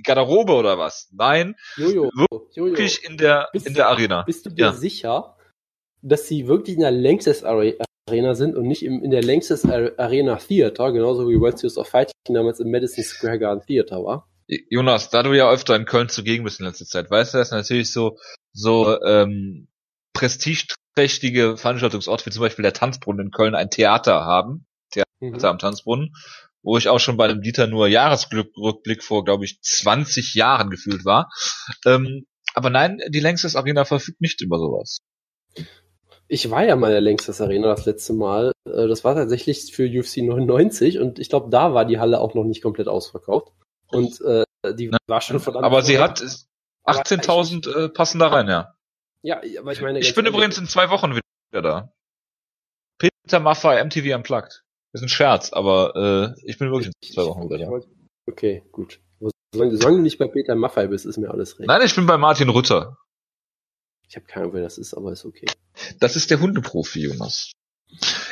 [0.05, 1.09] Garderobe oder was.
[1.13, 2.11] Nein, Jojo,
[2.55, 4.23] Jojo, wirklich in der, Bist in du- der Arena.
[4.25, 4.73] bist du dir Ja.
[4.75, 5.36] sicher,
[6.03, 7.77] dass sie wirklich in der Lanxess Are-
[8.09, 11.77] Arena sind und nicht im, in der Lanxess Are- Arena Theater, genauso wie World Series
[11.79, 14.29] of Fighting damals im Madison Square Garden Theater war?
[14.71, 17.51] Jonas, da du ja öfter in Köln zugegen bist in letzter Zeit, weißt du, dass
[17.51, 18.17] natürlich so
[18.53, 19.67] so ähm,
[20.13, 24.67] prestigeträchtige Veranstaltungsorte wie zum Beispiel der Tanzbrunnen in Köln ein Theater haben,
[25.21, 25.31] Mhm.
[25.33, 26.15] Theater am Tanzbrunnen,
[26.63, 31.05] wo ich auch schon bei einem Dieter nur Jahresrückblick vor, glaube ich, 20 Jahren gefühlt
[31.07, 31.31] war.
[31.87, 34.99] Ähm, aber nein, die Längstes Arena verfügt nicht über sowas.
[36.29, 38.53] Ich war ja mal in der Lanxess Arena das letzte Mal.
[38.65, 42.35] Äh, Das war tatsächlich für UFC 99 und ich glaube, da war die Halle auch
[42.35, 43.53] noch nicht komplett ausverkauft.
[43.89, 45.65] Und äh, die war schon verdammt.
[45.65, 46.21] Aber sie hat
[46.85, 48.75] 18.000 äh, passen da rein, ja.
[49.23, 49.99] Ja, aber ich meine.
[50.01, 51.93] Ich bin übrigens in zwei Wochen wieder da.
[52.99, 54.63] Peter Maffay, MTV Unplugged.
[54.93, 57.81] Ist ein Scherz, aber äh, ich bin wirklich in zwei Wochen wieder da.
[58.27, 59.01] Okay, gut.
[59.53, 61.69] Solange, solange du nicht bei Peter Maffay bist, ist mir alles recht.
[61.69, 62.99] Nein, ich bin bei Martin Rütter.
[64.09, 65.47] Ich habe keine Ahnung, wer das ist, aber ist okay.
[65.99, 67.53] Das ist der Hundeprofi, Jonas.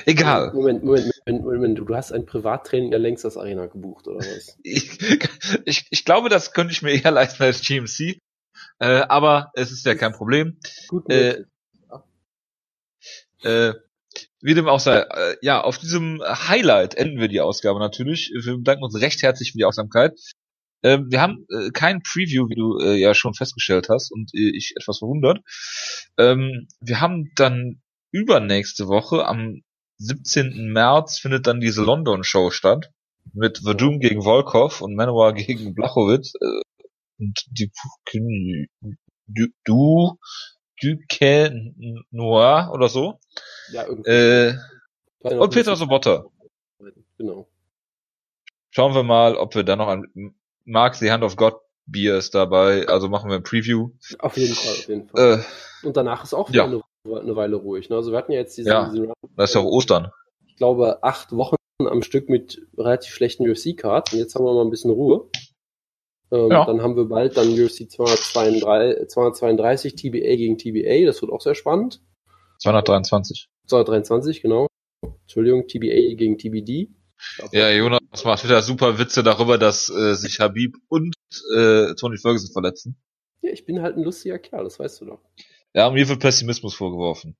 [0.04, 0.52] Egal.
[0.52, 1.78] Moment, Moment, Moment, Moment.
[1.78, 4.56] Du hast ein Privattraining der Längstes Arena gebucht, oder was?
[4.62, 4.98] Ich,
[5.64, 8.18] ich, ich glaube, das könnte ich mir eher leisten als GMC.
[8.78, 10.58] Äh, aber es ist ja kein Problem.
[10.88, 11.44] Gut, Äh.
[13.42, 13.74] Äh,
[14.40, 18.30] wie dem auch sei, äh, ja, auf diesem Highlight enden wir die Ausgabe natürlich.
[18.34, 20.18] Wir bedanken uns recht herzlich für die Aufmerksamkeit.
[20.84, 24.52] Ähm, wir haben äh, kein Preview, wie du äh, ja schon festgestellt hast und äh,
[24.54, 25.40] ich etwas verwundert.
[26.18, 27.80] Ähm, wir haben dann
[28.12, 29.62] übernächste Woche am
[29.98, 30.70] 17.
[30.72, 32.90] März findet dann diese London-Show statt
[33.32, 36.62] mit Verdum gegen Volkov und Manowar gegen Blachowitz äh,
[37.18, 37.70] und die
[39.26, 40.18] du du
[40.82, 41.50] Duque
[42.10, 43.18] Noir oder so.
[43.72, 44.10] ja, irgendwie.
[44.10, 44.54] Äh,
[45.20, 45.54] und.
[45.54, 46.24] Peter Sobotta.
[47.16, 47.48] Genau.
[48.70, 51.54] Schauen wir mal, ob wir da noch ein Mark the Hand of God
[51.86, 52.86] Bier ist dabei.
[52.88, 53.90] Also machen wir ein Preview.
[54.18, 55.44] Auf jeden Fall, auf jeden Fall.
[55.82, 56.80] Äh, Und danach ist auch wieder ja.
[57.06, 57.90] eine, eine Weile ruhig.
[57.90, 57.96] Ne?
[57.96, 58.88] Also wir hatten ja jetzt diesen, Ja.
[58.90, 60.10] diesen das ist ja auch Ostern.
[60.46, 64.62] ich glaube, acht Wochen am Stück mit relativ schlechten UFC-Cards und jetzt haben wir mal
[64.64, 65.28] ein bisschen Ruhe.
[66.32, 66.64] Ähm, Ja.
[66.64, 71.54] Dann haben wir bald dann UFC 232, 232 TBA gegen TBA, das wird auch sehr
[71.54, 72.00] spannend.
[72.60, 73.48] 223.
[73.66, 74.66] 223, genau.
[75.22, 76.90] Entschuldigung, TBA gegen TBD.
[77.52, 81.14] Ja, Jonas macht wieder super Witze darüber, dass äh, sich Habib und
[81.54, 82.96] äh, Tony Ferguson verletzen.
[83.40, 85.20] Ja, ich bin halt ein lustiger Kerl, das weißt du doch.
[85.72, 87.36] Ja, mir wird Pessimismus vorgeworfen.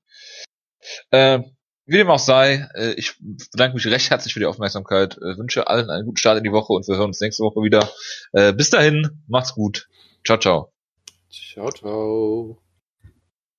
[1.11, 1.39] Äh,
[1.85, 5.67] wie dem auch sei, äh, ich bedanke mich recht herzlich für die Aufmerksamkeit, äh, wünsche
[5.67, 7.89] allen einen guten Start in die Woche und wir hören uns nächste Woche wieder.
[8.33, 9.87] Äh, bis dahin, macht's gut.
[10.25, 10.73] Ciao, ciao.
[11.29, 12.64] Ciao, ciao.